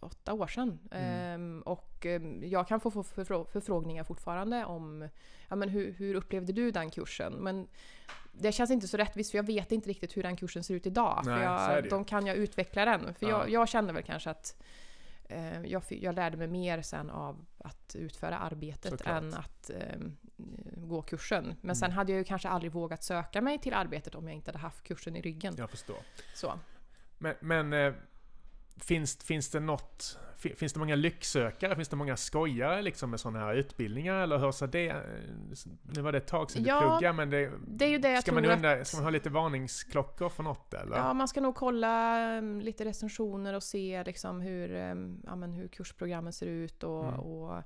[0.00, 0.78] åtta år sedan.
[0.90, 1.58] Mm.
[1.58, 5.08] Eh, och ehm, jag kan få, få förfrå förfrågningar fortfarande om
[5.48, 7.32] ja, men hur, hur upplevde du den kursen?
[7.32, 7.68] Men
[8.32, 10.86] det känns inte så rättvist för jag vet inte riktigt hur den kursen ser ut
[10.86, 11.22] idag.
[11.24, 13.14] Nej, för jag, de kan jag utveckla den.
[13.14, 13.30] För ja.
[13.30, 14.62] jag, jag kände väl kanske att
[15.64, 19.22] jag, jag, lärde mig mer sen av att utföra arbetet Såklart.
[19.22, 20.00] än att eh,
[20.76, 21.44] gå kursen.
[21.44, 21.74] Men mm.
[21.74, 24.58] sen hade jag ju kanske aldrig vågat söka mig till arbetet om jag inte hade
[24.58, 25.54] haft kursen i ryggen.
[25.58, 25.98] Jag förstår.
[26.34, 26.58] Så.
[27.18, 27.94] Men, men eh,
[28.76, 31.76] finns, finns det något Finns det många lycksökare?
[31.76, 34.14] Finns det många skojare liksom med sådana här utbildningar?
[34.14, 35.02] Eller hur ser det...
[35.82, 37.50] Nu var det ett tag sedan ja, du pluggade, men det...
[37.66, 40.96] det är ju det ska, man undra, ska man ha lite varningsklockor för något eller?
[40.96, 45.52] Ja, man ska nog kolla um, lite recensioner och se liksom hur, um, ja, men
[45.52, 47.20] hur kursprogrammen ser ut och, mm.
[47.20, 47.56] och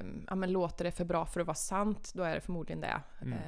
[0.00, 2.80] um, ja, men låter det för bra för att vara sant, då är det förmodligen
[2.80, 3.00] det.
[3.22, 3.38] Mm.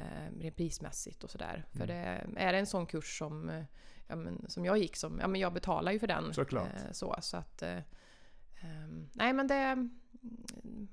[0.40, 1.54] Rent prismässigt och sådär.
[1.54, 1.64] Mm.
[1.78, 3.64] För det, är det en sån kurs som,
[4.08, 6.34] ja, men, som jag gick som, ja men jag betalar ju för den.
[6.34, 6.66] Såklart.
[6.66, 7.62] Uh, så, så att...
[7.62, 7.78] Uh,
[8.64, 9.88] Um, nej men det...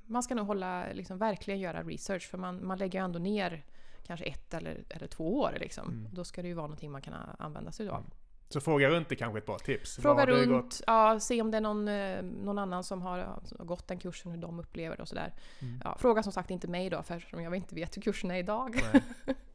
[0.05, 3.66] Man ska nog hålla, liksom, verkligen göra research för man, man lägger ju ändå ner
[4.03, 5.57] kanske ett eller, eller två år.
[5.59, 5.88] Liksom.
[5.88, 6.07] Mm.
[6.11, 7.97] Då ska det ju vara någonting man kan använda sig av.
[7.97, 8.11] Mm.
[8.49, 9.95] Så fråga runt är kanske ett bra tips?
[9.95, 13.66] Fråga runt, ja, se om det är någon, eh, någon annan som har, som har
[13.66, 15.34] gått den kursen, hur de upplever det och sådär.
[15.59, 15.82] Mm.
[15.84, 18.82] Ja, fråga som sagt inte mig då, för jag inte vet hur kursen är idag.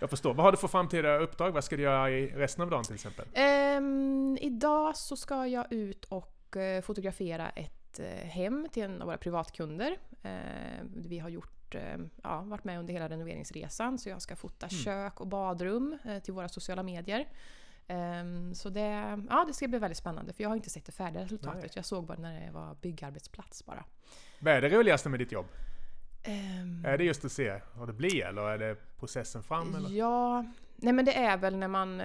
[0.00, 0.34] Jag förstår.
[0.34, 1.50] Vad har du för framtida uppdrag?
[1.50, 3.26] Vad ska du göra i resten av dagen till exempel?
[3.78, 9.06] Um, idag så ska jag ut och Eh, fotografera ett eh, hem till en av
[9.06, 9.98] våra privatkunder.
[10.22, 10.30] Eh,
[10.94, 11.74] vi har gjort,
[12.22, 14.82] ja, varit med under hela renoveringsresan så jag ska fota mm.
[14.82, 17.28] kök och badrum till våra sociala medier.
[17.86, 20.92] Ehm, så det, ja, det ska bli väldigt spännande för jag har inte sett det
[20.92, 21.62] färdiga resultatet.
[21.62, 21.70] Nej.
[21.74, 23.84] Jag såg bara när det var byggarbetsplats bara.
[24.38, 25.46] Vad är det roligaste med ditt jobb?
[26.28, 29.74] Um, är det just att se vad det blir eller är det processen fram?
[29.74, 29.90] Eller?
[29.90, 30.44] Ja,
[30.76, 32.00] nej men det är väl när man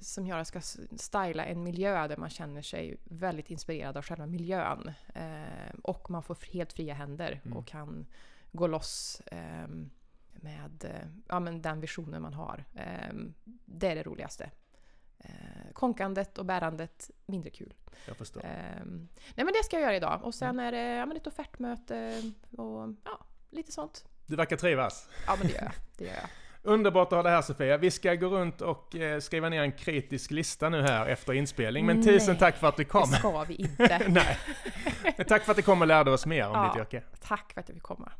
[0.00, 0.60] som gör att ska
[0.96, 4.92] styla en miljö där man känner sig väldigt inspirerad av själva miljön.
[5.14, 7.56] Eh, och man får helt fria händer mm.
[7.56, 8.06] och kan
[8.52, 9.68] gå loss eh,
[10.32, 12.64] med eh, ja, men den visionen man har.
[12.74, 13.14] Eh,
[13.64, 14.50] det är det roligaste.
[15.22, 17.74] Eh, konkandet och bärandet, mindre kul.
[18.06, 18.44] Jag förstår.
[18.44, 20.20] Eh, nej men det ska jag göra idag.
[20.22, 20.66] Och sen mm.
[20.66, 24.04] är det ja, men ett offertmöte och ja, lite sånt.
[24.26, 25.08] Du verkar trivas.
[25.26, 25.72] Ja men det gör jag.
[25.96, 26.28] Det gör jag.
[26.64, 27.76] Underbart att ha det här Sofia.
[27.76, 31.86] Vi ska gå runt och eh, skriva ner en kritisk lista nu här efter inspelning.
[31.86, 33.10] Men tusen Nej, tack för att du kom.
[33.10, 34.02] det ska vi inte.
[34.08, 34.38] Nej.
[35.16, 37.02] Men tack för att du kom och lärde oss mer om ja, ditt yrke.
[37.20, 38.12] Tack för att jag fick komma.